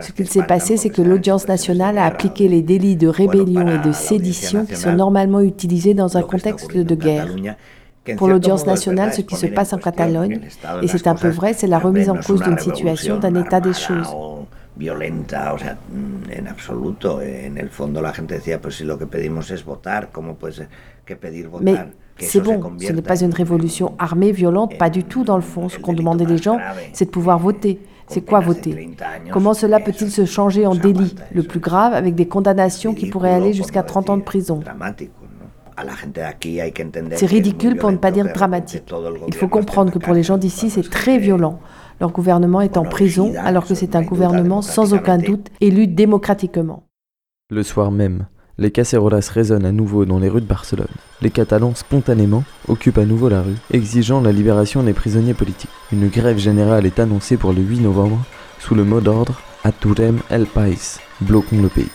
[0.00, 3.78] Ce qu'il s'est passé, c'est que l'audience nationale a appliqué les délits de rébellion et
[3.78, 7.28] de sédition qui sont normalement utilisés dans un contexte de guerre.
[8.16, 10.40] Pour l'audience nationale, ce qui se passe en Catalogne,
[10.82, 13.72] et c'est un peu vrai, c'est la remise en cause d'une situation, d'un état des
[13.72, 14.14] choses.
[14.76, 15.78] violenta, o sea,
[16.38, 17.20] en absoluto.
[17.20, 20.62] En el fondo la gente decía, pues si lo que pedimos es votar, ¿cómo pues
[21.04, 21.64] que pedir votar?
[21.64, 21.78] Mais
[22.18, 25.68] c'est bon, ce n'est pas une révolution armée, violente, pas du tout dans le fond.
[25.68, 26.58] Ce qu'on demandait des gens,
[26.92, 27.80] c'est de pouvoir voter.
[28.08, 28.90] C'est quoi voter
[29.32, 33.32] Comment cela peut-il se changer en délit Le plus grave, avec des condamnations qui pourraient
[33.32, 34.60] aller jusqu'à 30 ans de prison.
[37.12, 38.84] C'est ridicule pour ne pas dire dramatique.
[39.26, 41.58] Il faut comprendre que pour les gens d'ici, c'est très violent.
[42.00, 46.84] Leur gouvernement est en prison alors que c'est un gouvernement sans aucun doute élu démocratiquement.
[47.50, 48.26] Le soir même,
[48.58, 50.86] les cacerolas résonnent à nouveau dans les rues de Barcelone.
[51.20, 55.70] Les Catalans, spontanément, occupent à nouveau la rue, exigeant la libération des prisonniers politiques.
[55.92, 58.24] Une grève générale est annoncée pour le 8 novembre
[58.58, 61.90] sous le mot d'ordre Aturem el país, bloquons le pays.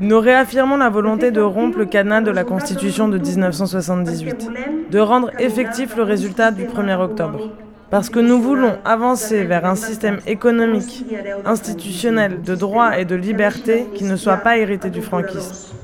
[0.00, 4.50] Nous réaffirmons la volonté de rompre le cadenas de la Constitution de 1978,
[4.90, 7.50] de rendre effectif le résultat du 1er octobre.
[7.90, 11.04] Parce que nous voulons avancer vers un système économique,
[11.44, 15.74] institutionnel, de droit et de liberté qui ne soit pas hérité du franquisme.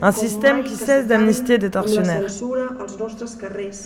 [0.00, 2.24] Un système qui cesse d'amnistier des tortionnaires.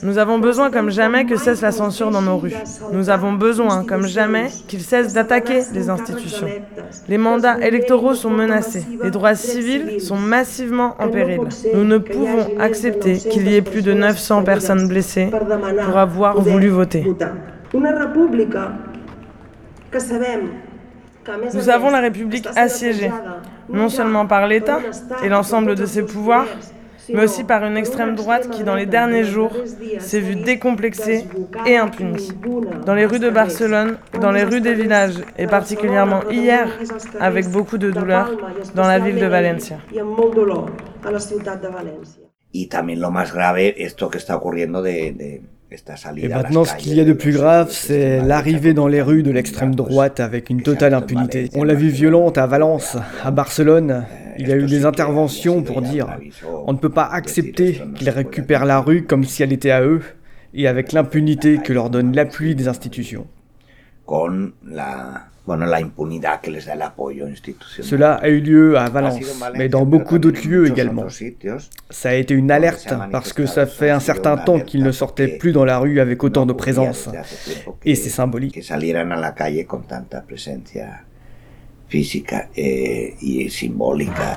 [0.02, 2.54] Nous avons besoin comme jamais que cesse la censure dans nos rues.
[2.92, 6.48] Nous avons besoin comme jamais qu'il cesse d'attaquer les institutions.
[7.08, 8.84] Les mandats électoraux sont menacés.
[9.02, 11.40] Les droits civils sont massivement en péril.
[11.74, 16.68] Nous ne pouvons accepter qu'il y ait plus de 900 personnes blessées pour avoir voulu
[16.68, 17.04] voter.
[21.54, 23.10] Nous avons la République assiégée,
[23.72, 24.78] non seulement par l'État
[25.22, 26.46] et l'ensemble de ses pouvoirs,
[27.12, 29.52] mais aussi par une extrême droite qui, dans les derniers jours,
[29.98, 31.24] s'est vue décomplexée
[31.66, 32.30] et impunie.
[32.86, 36.68] Dans les rues de Barcelone, dans les rues des villages, et particulièrement hier,
[37.20, 38.30] avec beaucoup de douleur,
[38.74, 39.78] dans la ville de Valencia.
[46.16, 49.32] Et maintenant, ce qu'il y a de plus grave, c'est l'arrivée dans les rues de
[49.32, 51.50] l'extrême droite avec une totale impunité.
[51.56, 54.04] On l'a vu violente à Valence, à Barcelone.
[54.38, 56.08] Il y a eu des interventions pour dire
[56.66, 60.02] on ne peut pas accepter qu'ils récupèrent la rue comme si elle était à eux,
[60.54, 63.26] et avec l'impunité que leur donne l'appui des institutions.
[67.82, 69.18] Cela a eu lieu à Valence,
[69.54, 71.06] mais dans beaucoup d'autres lieux également.
[71.90, 75.36] Ça a été une alerte parce que ça fait un certain temps qu'ils ne sortaient
[75.38, 77.10] plus dans la rue avec autant de présence.
[77.84, 78.58] Et c'est symbolique.
[81.94, 84.36] Física eh, y simbólica.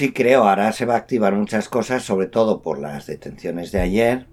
[0.00, 3.80] Sí creo, ahora se va a activar muchas cosas, sobre todo por las detenciones de
[3.80, 4.26] ayer,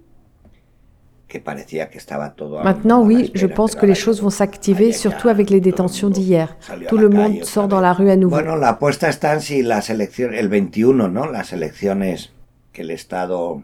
[1.28, 2.64] que parecía que estaba todo...
[2.64, 6.56] Maintenant, oui, je pense que les choses vont s'activer, surtout avec les détentions d'hier.
[6.88, 8.38] Tout le monde sort dans la rue à nouveau.
[8.38, 11.30] Bueno, la apuesta está en si las elecciones, el 21, ¿no?
[11.30, 12.32] Las elecciones
[12.72, 13.62] que el Estado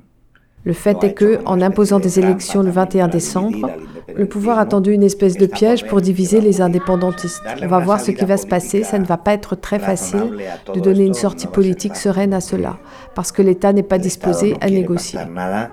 [0.65, 3.69] Le fait est que, en imposant des élections le 21 décembre,
[4.15, 7.43] le pouvoir a tendu une espèce de piège pour diviser les indépendantistes.
[7.61, 8.83] On va voir ce qui va se passer.
[8.83, 10.37] Ça ne va pas être très facile
[10.73, 12.77] de donner une sortie politique sereine à cela,
[13.13, 15.19] parce que l'État n'est pas disposé à négocier.
[15.19, 15.67] Haciendo.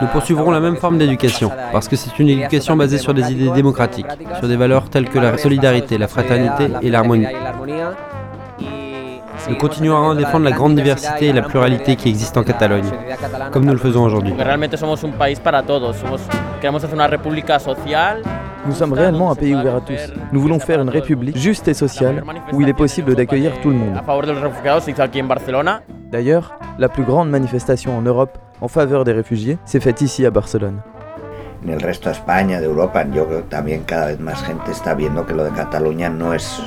[0.00, 3.50] Nous poursuivrons la même forme d'éducation, parce que c'est une éducation basée sur des idées
[3.50, 4.06] démocratiques,
[4.38, 7.26] sur des valeurs telles que la solidarité, la fraternité et l'harmonie.
[9.48, 12.90] Nous continuerons à défendre la grande diversité et la pluralité qui existent en Catalogne,
[13.52, 14.34] comme nous le faisons aujourd'hui.
[18.66, 20.12] Nous sommes réellement un pays ouvert à tous.
[20.32, 23.76] Nous voulons faire une république juste et sociale où il est possible d'accueillir tout le
[23.76, 24.00] monde.
[26.10, 30.30] D'ailleurs, la plus grande manifestation en Europe en faveur des réfugiés s'est faite ici à
[30.30, 30.80] Barcelone.
[31.64, 34.70] En el resto de España, de Europa, yo creo que también cada vez más gente
[34.70, 36.62] está viendo que lo de Cataluña no es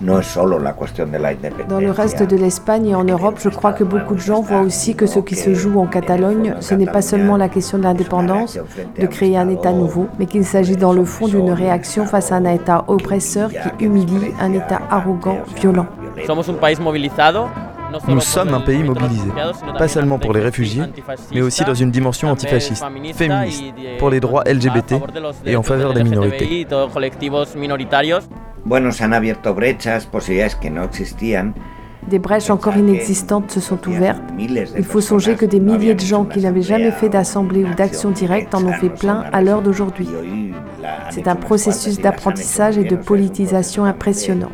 [0.00, 1.66] no es solo la cuestión de la independencia.
[1.68, 4.60] Dans le reste de l'Espagne et en Europe, je crois que beaucoup de gens voient
[4.60, 7.84] aussi que ce qui se joue en Catalogne, ce n'est pas seulement la question de
[7.84, 8.58] l'indépendance,
[8.98, 12.36] de créer un État nouveau, mais qu'il s'agit dans le fond d'une réaction face à
[12.36, 15.86] un État oppresseur qui humilie un État arrogant, violent.
[16.26, 17.46] Somos un país movilizado
[18.08, 19.28] nous sommes un pays mobilisé,
[19.78, 20.82] pas seulement pour les réfugiés,
[21.32, 22.84] mais aussi dans une dimension antifasciste,
[23.14, 23.64] féministe,
[23.98, 24.94] pour les droits LGBT
[25.44, 26.66] et en faveur des minorités.
[32.08, 34.22] Des brèches encore inexistantes se sont ouvertes.
[34.38, 38.10] Il faut songer que des milliers de gens qui n'avaient jamais fait d'assemblée ou d'action
[38.10, 40.08] directe en ont fait plein à l'heure d'aujourd'hui.
[41.10, 44.52] C'est un processus d'apprentissage et de politisation impressionnant.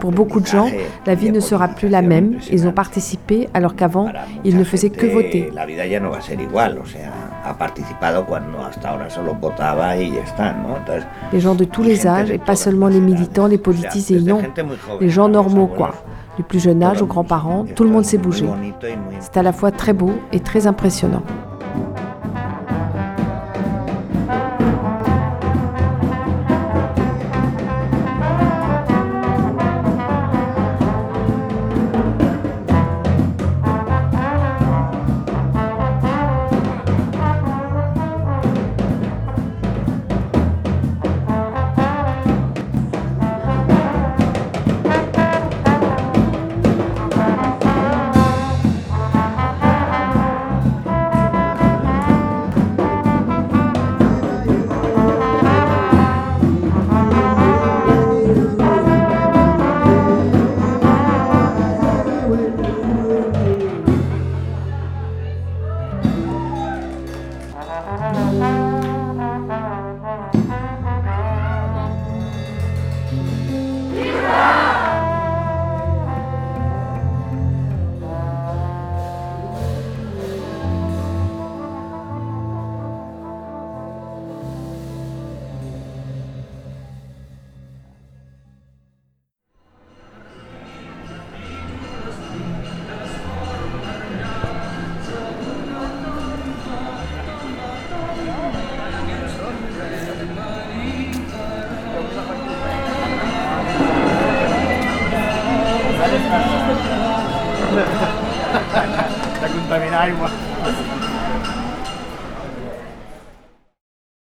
[0.00, 0.68] Pour beaucoup de gens,
[1.06, 2.38] la vie ne sera plus la même.
[2.50, 4.08] Ils ont participé alors qu'avant,
[4.44, 5.50] ils ne faisaient que voter.
[5.54, 7.12] La vida ya no va a ser igual, o sea,
[7.44, 10.76] ha participado cuando hasta ahora solo votaba y ya está, ¿no?
[10.76, 14.40] Entonces, Les gens de tous les âges, et pas seulement les militants, les politisés, non.
[15.00, 15.92] Les gens normaux, quoi.
[16.36, 18.46] Du plus jeune âge aux grands-parents, tout le monde s'est bougé.
[19.20, 21.22] C'est à la fois très beau et très impressionnant.